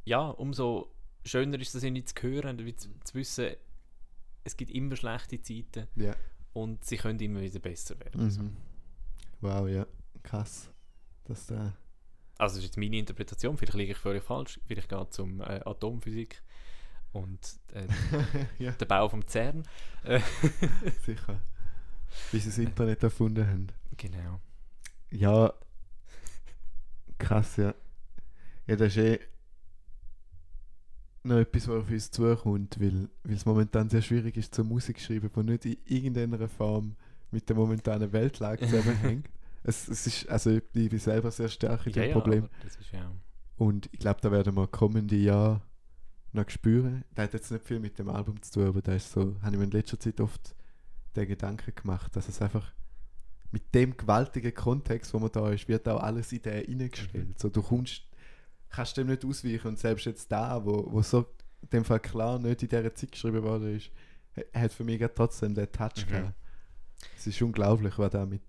ja, 0.05 0.27
umso 0.29 0.91
schöner 1.23 1.59
ist 1.59 1.73
das 1.75 1.83
irgendwie 1.83 2.03
zu 2.05 2.15
hören, 2.21 2.63
wie 2.65 2.75
zu, 2.75 2.89
zu 3.03 3.13
wissen, 3.15 3.51
es 4.43 4.55
gibt 4.57 4.71
immer 4.71 4.95
schlechte 4.95 5.41
Zeiten 5.41 5.87
Ja. 5.95 6.15
und 6.53 6.83
sie 6.85 6.97
können 6.97 7.19
immer 7.19 7.41
wieder 7.41 7.59
besser 7.59 7.99
werden. 7.99 8.29
So. 8.29 8.43
Mhm. 8.43 8.57
Wow, 9.41 9.67
ja. 9.67 9.85
Krass. 10.23 10.69
Dass 11.25 11.47
da. 11.47 11.73
Also 12.37 12.55
das 12.55 12.63
ist 12.63 12.63
jetzt 12.63 12.77
meine 12.77 12.97
Interpretation, 12.97 13.57
vielleicht 13.57 13.75
liege 13.75 13.91
ich 13.93 13.97
völlig 13.97 14.23
falsch, 14.23 14.59
vielleicht 14.67 14.89
geht 14.89 15.11
es 15.11 15.19
um 15.19 15.39
äh, 15.39 15.61
Atomphysik 15.63 16.43
und 17.13 17.39
äh, 17.73 17.87
ja, 18.63 18.71
den 18.71 18.87
Bau 18.87 19.07
vom 19.07 19.25
CERN. 19.25 19.63
Sicher. 21.05 21.39
Wie 22.31 22.39
sie 22.39 22.49
das 22.49 22.57
Internet 22.57 23.03
erfunden 23.03 23.47
haben. 23.47 23.67
genau. 23.95 24.41
Ja. 25.11 25.53
Krass, 27.17 27.55
ja. 27.55 27.73
Ja, 28.67 28.75
das 28.75 28.95
ist 28.95 28.97
eh 28.97 29.19
noch 31.23 31.37
etwas, 31.37 31.67
was 31.67 31.83
auf 31.83 31.89
uns 31.89 32.11
zukommt, 32.11 32.79
weil, 32.79 33.09
weil 33.23 33.35
es 33.35 33.45
momentan 33.45 33.89
sehr 33.89 34.01
schwierig 34.01 34.37
ist, 34.37 34.53
zur 34.53 34.65
Musik 34.65 34.99
zu 34.99 35.05
schreiben, 35.05 35.29
die 35.33 35.43
nicht 35.43 35.65
in 35.65 35.77
irgendeiner 35.85 36.47
Form 36.47 36.95
mit 37.35 37.47
der 37.49 37.55
momentanen 37.55 38.11
Weltlage 38.11 38.65
zusammenhängt. 38.67 39.27
es, 39.63 39.87
es 39.87 40.07
ist, 40.07 40.29
also 40.29 40.49
ich 40.51 40.63
bin 40.71 40.97
selber 40.99 41.31
sehr 41.31 41.49
stark 41.49 41.85
in 41.87 41.93
Ja, 41.93 42.01
dem 42.03 42.09
ja, 42.09 42.13
Problem. 42.19 42.49
ist 42.65 42.91
ja... 42.91 43.11
Und 43.57 43.87
ich 43.93 43.99
glaube, 43.99 44.19
da 44.21 44.31
werden 44.31 44.55
wir 44.55 44.67
kommende 44.67 45.15
Jahr 45.15 45.61
noch 46.33 46.49
spüren. 46.49 47.05
Das 47.15 47.25
hat 47.25 47.33
jetzt 47.33 47.51
nicht 47.51 47.63
viel 47.63 47.79
mit 47.79 47.97
dem 47.97 48.09
Album 48.09 48.41
zu 48.41 48.51
tun, 48.53 48.67
aber 48.67 48.81
da 48.81 48.93
ist 48.93 49.11
so, 49.11 49.35
habe 49.41 49.51
ich 49.53 49.57
mir 49.57 49.63
in 49.63 49.71
letzter 49.71 49.97
Zeit 49.99 50.19
oft 50.19 50.53
den 51.15 51.27
Gedanken 51.27 51.73
gemacht, 51.73 52.13
dass 52.15 52.27
es 52.27 52.41
einfach 52.41 52.73
mit 53.51 53.73
dem 53.73 53.95
gewaltigen 53.95 54.53
Kontext, 54.53 55.13
wo 55.13 55.19
man 55.19 55.31
da 55.31 55.49
ist, 55.51 55.69
wird 55.69 55.87
auch 55.87 56.01
alles 56.03 56.33
in 56.33 56.41
den 56.41 56.65
reingestellt. 56.65 57.39
So, 57.39 57.47
du 57.47 57.61
kommst, 57.61 58.01
kannst 58.69 58.97
dem 58.97 59.07
nicht 59.07 59.23
ausweichen 59.23 59.67
und 59.69 59.79
selbst 59.79 60.05
jetzt 60.05 60.29
da, 60.29 60.65
wo, 60.65 60.91
wo 60.91 61.01
so 61.01 61.19
in 61.61 61.69
dem 61.71 61.85
Fall 61.85 62.01
klar 62.01 62.37
nicht 62.37 62.61
in 62.63 62.67
dieser 62.67 62.93
Zeit 62.93 63.13
geschrieben 63.13 63.41
worden 63.43 63.77
ist, 63.77 63.89
ha- 64.35 64.59
hat 64.61 64.73
für 64.73 64.83
mich 64.83 65.01
trotzdem 65.15 65.55
den 65.55 65.71
Touch 65.71 66.05
Mhm. 66.05 66.11
gehabt. 66.11 66.33
Es 67.17 67.27
ist 67.27 67.41
unglaublich, 67.41 67.97
was 67.97 68.11
da 68.11 68.25
mit 68.25 68.41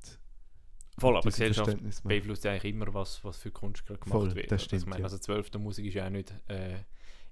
Voll, 0.99 1.17
aber 1.17 1.29
Gesellschaft 1.29 1.77
beeinflusst 2.05 2.45
ja 2.45 2.53
eigentlich 2.53 2.73
immer, 2.73 2.93
was, 2.95 3.23
was 3.25 3.37
für 3.39 3.51
Kunst 3.51 3.85
gerade 3.87 4.01
gemacht 4.01 4.13
Voll, 4.19 4.35
wird. 4.35 4.47
das 4.47 4.53
Also 4.53 4.65
stimmt, 4.65 4.83
Ich 4.83 4.87
meine, 4.89 5.01
ja. 5.01 5.05
also 5.05 5.19
zwölfte 5.19 5.59
Musik 5.59 5.87
ist 5.87 5.95
ja 5.95 6.07
auch 6.07 6.11
nicht 6.11 6.33
äh, 6.49 6.79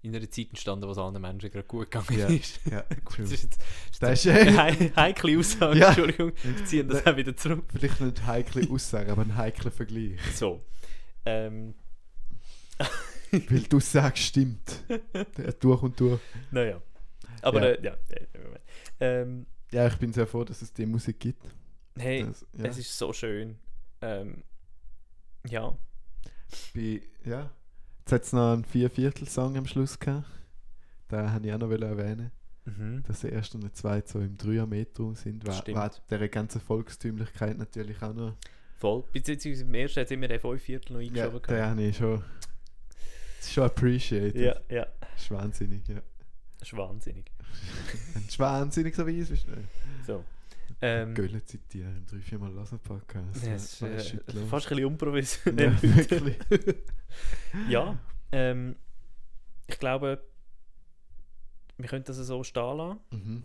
in 0.03 0.15
einer 0.15 0.29
Zeit 0.29 0.49
entstanden, 0.51 0.87
wo 0.87 0.91
es 0.91 0.99
allen 0.99 1.19
Menschen 1.21 1.51
gerade 1.51 1.67
gut 1.67 1.91
gegangen 1.91 2.19
Ja, 2.19 2.27
ist. 2.27 2.61
Ja, 2.71 2.83
Gut, 3.05 3.21
das 3.21 3.33
ist 3.33 3.43
jetzt 3.45 3.61
Das 4.01 4.25
ist 4.27 4.31
eine 4.31 4.57
hei- 4.63 4.93
heikle 4.97 5.39
Aussage, 5.39 5.79
Ja. 5.79 5.87
Entschuldigung, 5.89 6.33
wir 6.43 6.65
ziehen 6.67 6.89
das 6.89 7.07
auch 7.07 7.17
wieder 7.17 7.35
zurück. 7.35 7.65
Vielleicht 7.73 8.01
nicht 8.03 8.27
heikle 8.27 8.69
Aussage, 8.71 9.11
aber 9.11 9.23
ein 9.23 9.35
heikler 9.37 9.71
Vergleich. 9.71 10.19
So. 10.35 10.63
Ähm, 11.25 11.75
Weil 13.31 13.63
du 13.63 13.81
sagst, 13.81 14.25
stimmt. 14.25 14.83
Durch 15.61 15.83
und 15.83 15.99
durch. 15.99 16.21
naja. 16.51 16.83
Aber 17.43 17.61
Ja. 17.63 17.69
äh, 17.75 17.85
ja. 17.85 17.97
äh. 18.11 18.27
Ähm, 19.23 19.47
Ja, 19.75 19.87
ich 19.89 19.97
bin 19.97 20.13
sehr 20.13 20.27
froh, 20.27 20.45
dass 20.45 20.63
es 20.63 20.73
die 20.73 20.87
Musik 20.87 21.19
gibt. 21.21 21.43
hey, 21.99 22.25
Das, 22.25 22.47
ja. 22.57 22.65
es 22.67 22.79
ist 22.79 22.97
so 22.97 23.13
schön. 23.13 23.59
Ähm, 24.01 24.45
ja. 25.49 25.77
Bei, 26.75 27.03
ja. 27.25 27.51
Jetzt 28.01 28.13
hat 28.13 28.23
es 28.23 28.33
noch 28.33 28.53
einen 28.53 28.65
Vierviertel-Song 28.65 29.57
am 29.57 29.67
Schluss 29.67 29.99
gehabt. 29.99 30.27
Da 31.09 31.31
habe 31.33 31.47
ich 31.47 31.53
auch 31.53 31.59
noch 31.59 31.71
erwähnen, 31.71 32.31
Mhm. 32.67 33.03
dass 33.07 33.21
der 33.21 33.33
erste 33.33 33.57
und 33.59 33.65
der 33.65 33.73
zweite 33.75 34.11
so 34.11 34.21
im 34.21 34.37
3er 34.39 34.67
Metro 34.67 35.13
sind. 35.15 35.47
Das 35.47 35.59
stimmt. 35.59 35.77
was 35.77 36.01
dieser 36.09 36.29
ganzen 36.29 36.61
Volkstümlichkeit 36.63 37.59
natürlich 37.59 38.01
auch 38.03 38.15
noch. 38.15 38.37
Voll. 38.79 39.05
Beziehungsweise 39.13 39.65
im 39.65 39.75
ersten 39.75 40.01
hat 40.01 40.07
es 40.07 40.11
immer 40.13 40.29
den 40.29 40.41
5 40.41 40.63
Viertel 40.63 40.93
noch 40.95 41.01
Ja, 41.01 41.09
eingeschoben. 41.25 41.43
den 41.43 41.57
gehabt. 41.57 41.71
habe 41.71 41.83
ich 41.83 41.97
schon, 41.97 42.25
schon 43.43 43.65
appreciated. 43.65 44.37
ja, 44.37 44.57
ja. 44.75 44.87
Das 45.01 45.23
ist 45.23 45.31
wahnsinnig, 45.31 45.87
ja. 45.89 46.01
Das 46.59 46.69
ist 46.69 46.77
wahnsinnig. 46.77 47.31
Ein 48.15 48.25
ist 48.29 48.39
wahnsinnig 48.39 48.95
so 48.95 49.07
Weise, 49.07 49.33
weißt 49.33 49.47
du? 49.49 49.53
So. 50.07 50.25
Ähm, 50.81 51.15
Gölle 51.15 51.43
zitieren 51.45 51.97
im 52.11 52.21
3-4 52.21 52.39
Mal 52.39 52.53
Lassen 52.53 52.79
Podcast. 52.79 53.47
ja, 53.47 53.55
es 53.55 53.81
ist, 53.81 53.83
äh, 53.83 54.47
fast 54.47 54.71
ein 54.71 54.77
bisschen 54.77 54.79
Ja, 54.79 54.87
unprofessionell. 54.87 55.83
wirklich. 55.83 56.37
ja, 57.69 57.99
ähm, 58.33 58.77
ich 59.67 59.79
glaube, 59.79 60.21
wir 61.79 61.89
können 61.89 62.05
das 62.05 62.17
so 62.17 62.43
stehen 62.45 62.77
lassen. 62.77 63.01
Mhm. 63.11 63.43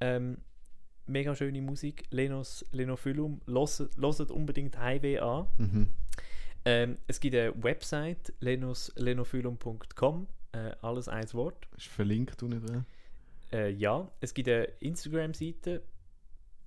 Ähm, 0.00 0.38
mega 1.06 1.34
schöne 1.34 1.60
Musik. 1.60 2.04
Lenos 2.10 2.64
Lenophyllum. 2.72 3.40
Hört 3.46 3.80
hört 4.00 4.30
unbedingt 4.30 4.78
Highway 4.78 5.18
an. 5.18 5.46
Mhm. 5.58 5.88
Ähm, 6.66 6.98
es 7.06 7.20
gibt 7.20 7.34
eine 7.36 7.52
Website, 7.62 8.32
lenoslenophyllum.com. 8.40 10.26
Äh, 10.52 10.70
alles 10.82 11.08
ein 11.08 11.30
Wort. 11.34 11.68
Ist 11.76 11.86
verlinkt 11.88 12.42
unten 12.42 12.64
dran. 12.64 12.86
Äh, 13.54 13.70
ja, 13.70 14.10
es 14.20 14.34
gibt 14.34 14.48
eine 14.48 14.64
Instagram-Seite, 14.80 15.82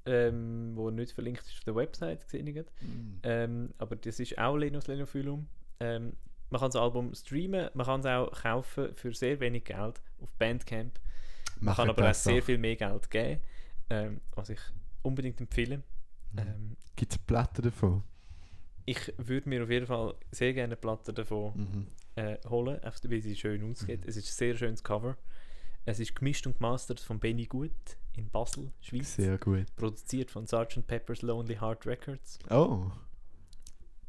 ähm, 0.05 0.71
wo 0.75 0.89
nicht 0.89 1.11
verlinkt 1.11 1.41
ist 1.41 1.57
auf 1.57 1.63
der 1.65 1.75
Website, 1.75 2.23
gesehen. 2.23 2.45
Mhm. 2.81 3.19
ähm, 3.23 3.73
Aber 3.77 3.95
das 3.97 4.19
ist 4.19 4.37
auch 4.37 4.55
Lenos 4.55 4.87
Lenophyllum. 4.87 5.47
Ähm, 5.81 6.13
man 6.49 6.61
kann 6.61 6.69
das 6.71 6.81
Album 6.81 7.13
streamen, 7.13 7.69
man 7.73 7.85
kann 7.85 7.99
es 7.99 8.05
auch 8.05 8.31
kaufen 8.31 8.93
für 8.93 9.13
sehr 9.13 9.37
wenig 9.41 9.65
Geld 9.65 10.01
auf 10.21 10.33
Bandcamp. 10.39 10.97
Man 11.59 11.75
kann 11.75 11.89
aber 11.89 12.09
auch 12.09 12.13
sehr 12.13 12.41
viel 12.41 12.57
mehr 12.57 12.77
Geld 12.77 13.09
geben, 13.09 13.41
ähm, 13.89 14.21
was 14.33 14.49
ich 14.49 14.59
unbedingt 15.01 15.41
empfehle. 15.41 15.77
Mhm. 16.31 16.39
Ähm, 16.39 16.77
Gibt 16.95 17.11
es 17.11 17.17
Platten 17.19 17.61
davon? 17.63 18.03
ich 18.89 19.13
würde 19.17 19.49
mir 19.49 19.63
auf 19.63 19.69
jeden 19.69 19.85
Fall 19.85 20.15
sehr 20.31 20.53
gerne 20.53 20.67
eine 20.67 20.75
Platte 20.77 21.11
davon 21.11 21.53
Mhm. 21.57 21.87
äh, 22.15 22.37
holen, 22.47 22.79
weil 22.81 23.21
sie 23.21 23.35
schön 23.35 23.69
aussieht. 23.69 24.03
Mhm. 24.03 24.09
Es 24.09 24.15
ist 24.15 24.29
ein 24.29 24.33
sehr 24.33 24.55
schönes 24.55 24.81
Cover. 24.81 25.17
Es 25.89 26.01
ist 26.01 26.13
gemischt 26.17 26.45
und 26.45 26.57
gemastert 26.57 26.99
von 26.99 27.17
Benny 27.17 27.45
Gut 27.45 27.71
in 28.17 28.29
Basel, 28.29 28.73
Schweiz. 28.81 29.15
Sehr 29.15 29.37
gut. 29.37 29.73
Produziert 29.77 30.29
von 30.29 30.45
Sgt. 30.45 30.85
Pepper's 30.85 31.21
Lonely 31.21 31.55
Heart 31.55 31.85
Records. 31.85 32.39
Oh, 32.49 32.91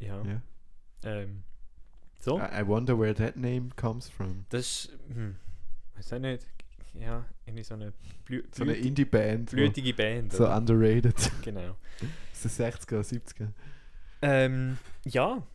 Ja. 0.00 0.20
ja. 0.24 0.42
Ähm, 1.04 1.44
so. 2.18 2.36
I, 2.40 2.62
I 2.62 2.66
wonder 2.66 2.98
where 2.98 3.14
that 3.14 3.36
name 3.36 3.68
comes 3.76 4.08
from. 4.08 4.44
Das 4.48 4.62
ist, 4.86 4.98
hm, 5.14 5.36
weiß 5.94 6.14
auch 6.14 6.18
nicht, 6.18 6.46
ja, 6.94 7.24
irgendwie 7.46 7.62
so 7.62 7.74
eine, 7.74 7.92
blü 8.24 8.42
So 8.50 8.64
eine 8.64 8.72
Indie-Band. 8.74 9.50
blütige 9.52 9.94
Band. 9.94 10.32
So 10.32 10.46
oder? 10.46 10.56
underrated. 10.56 11.30
Genau. 11.42 11.76
Das 12.32 12.42
sind 12.56 12.66
60er, 12.74 13.02
70er. 13.02 13.48
Ähm, 14.22 14.78
ja, 15.04 15.46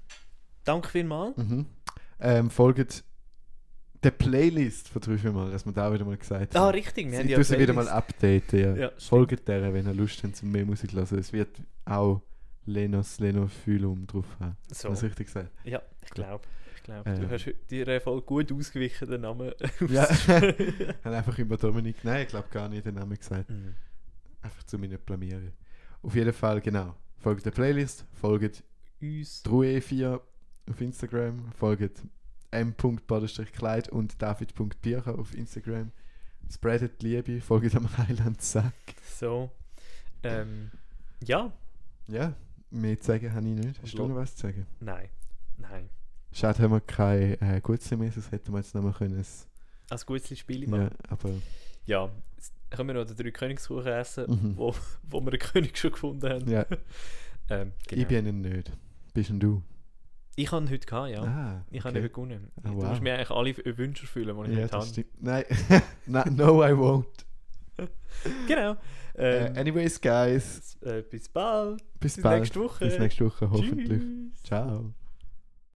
danke 0.64 0.88
vielmals. 0.88 1.36
Mhm. 1.36 1.66
Ähm, 2.22 2.50
folgt 2.50 3.04
der 4.04 4.12
Playlist 4.12 4.90
von 4.90 5.34
Mal, 5.34 5.52
dass 5.52 5.66
wir 5.66 5.74
da 5.74 5.94
wieder 5.94 6.06
mal 6.06 6.18
gesagt 6.18 6.56
Ah, 6.56 6.60
haben. 6.62 6.72
richtig, 6.72 7.10
wir 7.12 7.20
haben 7.20 7.28
ja 7.28 7.44
sie 7.44 7.60
wieder 7.60 7.74
mal 7.74 7.88
updaten, 7.88 8.60
ja. 8.60 8.76
Ja. 8.76 8.92
Folgt 8.98 9.48
der, 9.48 9.74
wenn 9.74 9.86
ihr 9.88 9.94
Lust 9.94 10.24
habt, 10.24 10.36
zum 10.36 10.52
mehr 10.52 10.66
Musik 10.66 10.90
zu 10.92 10.98
hören. 10.98 11.20
Es 11.20 11.32
wird 11.34 11.50
auch 11.86 12.22
Lenos 12.66 13.20
Lenophyllum 13.20 14.08
drauf 14.08 14.26
haben. 14.40 14.56
So, 14.72 14.90
Hast 14.90 15.02
du 15.02 15.08
richtig 15.08 15.28
gesagt? 15.28 15.52
ja, 15.64 15.82
ich 16.04 16.10
glaube. 16.12 16.44
Ich 16.76 16.84
glaube, 16.84 17.10
Ähm. 17.10 17.22
du 17.22 17.30
hast 17.30 17.50
dir 17.70 18.02
voll 18.02 18.22
gut 18.22 18.52
ausgewichen, 18.52 19.10
den 19.10 19.22
Namen. 19.22 19.52
Ja. 19.90 20.06
Ich 20.28 21.06
habe 21.06 21.16
einfach 21.18 21.38
über 21.40 21.56
Dominik, 21.58 21.98
nein, 22.04 22.24
ich 22.24 22.28
glaube 22.28 22.48
gar 22.52 22.68
nicht 22.70 22.86
den 22.86 22.96
Namen 22.96 23.18
gesagt. 23.18 23.50
Mhm. 23.50 23.74
Einfach 24.42 24.64
zu 24.64 24.78
meinen 24.78 25.00
Blamieren. 25.00 25.54
Auf 26.02 26.14
jeden 26.16 26.34
Fall, 26.34 26.60
genau. 26.60 26.96
Folgt 27.20 27.46
der 27.46 27.52
Playlist, 27.52 28.06
folgt 28.14 28.64
Uns. 29.02 29.44
Drue4 29.46 30.20
auf 30.70 30.82
Instagram, 30.82 31.52
folgt 31.58 32.02
m.badestrich-kleid 32.54 33.90
und 33.90 34.22
david.bircher 34.22 35.18
auf 35.18 35.34
Instagram. 35.36 35.92
Spreadet 36.52 37.02
die 37.02 37.08
Liebe, 37.08 37.42
folgt 37.42 37.76
am 37.76 37.90
Highland 37.98 38.42
Sack. 38.42 38.74
So. 39.18 39.50
Ähm, 40.24 40.72
ja, 41.24 41.52
Ja, 42.08 42.34
mehr 42.70 43.00
zu 43.00 43.08
sagen 43.08 43.34
habe 43.34 43.48
ich 43.48 43.56
nicht. 43.56 43.82
Hast 43.82 43.94
du 43.98 44.08
noch 44.08 44.16
was 44.16 44.36
zu 44.36 44.48
sagen? 44.48 44.66
nein. 44.80 45.10
Nein. 45.58 45.90
Schade, 46.32 46.64
haben 46.64 46.72
wir 46.72 46.82
kein 46.82 47.40
äh, 47.42 47.62
gutes 47.62 47.90
mehr, 47.92 48.12
sonst 48.12 48.32
hätten 48.32 48.52
wir 48.54 48.58
jetzt 48.60 48.74
noch 48.74 48.82
mal 48.82 48.92
können. 48.94 49.20
es- 49.20 49.48
Als 49.90 50.06
gutes 50.06 50.38
Spiel 50.38 50.64
Ja, 50.64 50.70
machen. 50.70 50.90
aber 51.08 51.30
Ja, 51.86 52.10
können 52.72 52.90
wir 52.90 52.96
noch 52.96 53.06
den 53.06 53.16
drei 53.16 53.30
Königskuchen 53.32 53.86
essen, 53.92 54.26
Mhm. 54.30 54.58
wo, 54.58 54.76
wo 55.04 55.22
wir 55.22 55.32
den 55.32 55.40
König 55.40 55.78
schon 55.78 55.92
gefunden 55.92 56.28
haben. 56.30 56.50
ja, 56.50 56.66
Ähm, 57.50 57.74
genau. 57.88 58.02
ich 58.02 58.08
bin 58.08 58.26
ihn 58.26 58.42
nicht. 58.42 58.72
Bist 59.14 59.30
denn 59.30 59.40
du? 59.40 59.62
Ich 60.36 60.52
habe 60.52 60.66
ihn 60.66 60.70
heute 60.72 60.86
gehabt, 60.88 61.10
ja. 61.12 61.22
Ah, 61.24 61.66
Ich 61.70 61.84
habe 61.84 61.98
ihn 61.98 62.04
heute 62.04 62.10
gewonnen. 62.14 62.52
Du 62.64 62.76
wow. 62.76 62.90
musst 62.90 63.02
mir 63.02 63.14
eigentlich 63.14 63.30
alle 63.32 63.78
Wünsche 63.78 64.04
erfüllen, 64.04 64.36
die 64.46 64.52
ich 64.52 64.58
Ja, 64.58 64.64
heute 64.64 64.78
habe. 64.78 65.06
Nein, 65.20 65.46
Na, 66.08 66.26
no, 66.30 66.64
I 66.64 66.72
won't. 66.74 67.06
Genau. 68.48 68.76
Äh, 69.16 69.48
Ähm, 69.48 69.58
anyways, 69.58 70.00
guys, 70.02 70.78
äh, 70.82 71.02
bis 71.04 71.30
bald. 71.30 71.78
bis, 72.00 72.16
Bis 72.16 72.24
bald. 72.24 72.40
nächste 72.42 72.60
Woche. 72.62 72.86
Bis 72.86 72.98
nächste 73.00 73.26
Woche, 73.26 73.50
hoffentlich. 73.52 74.02
Tschüss. 74.02 74.44
Ciao. 74.44 74.94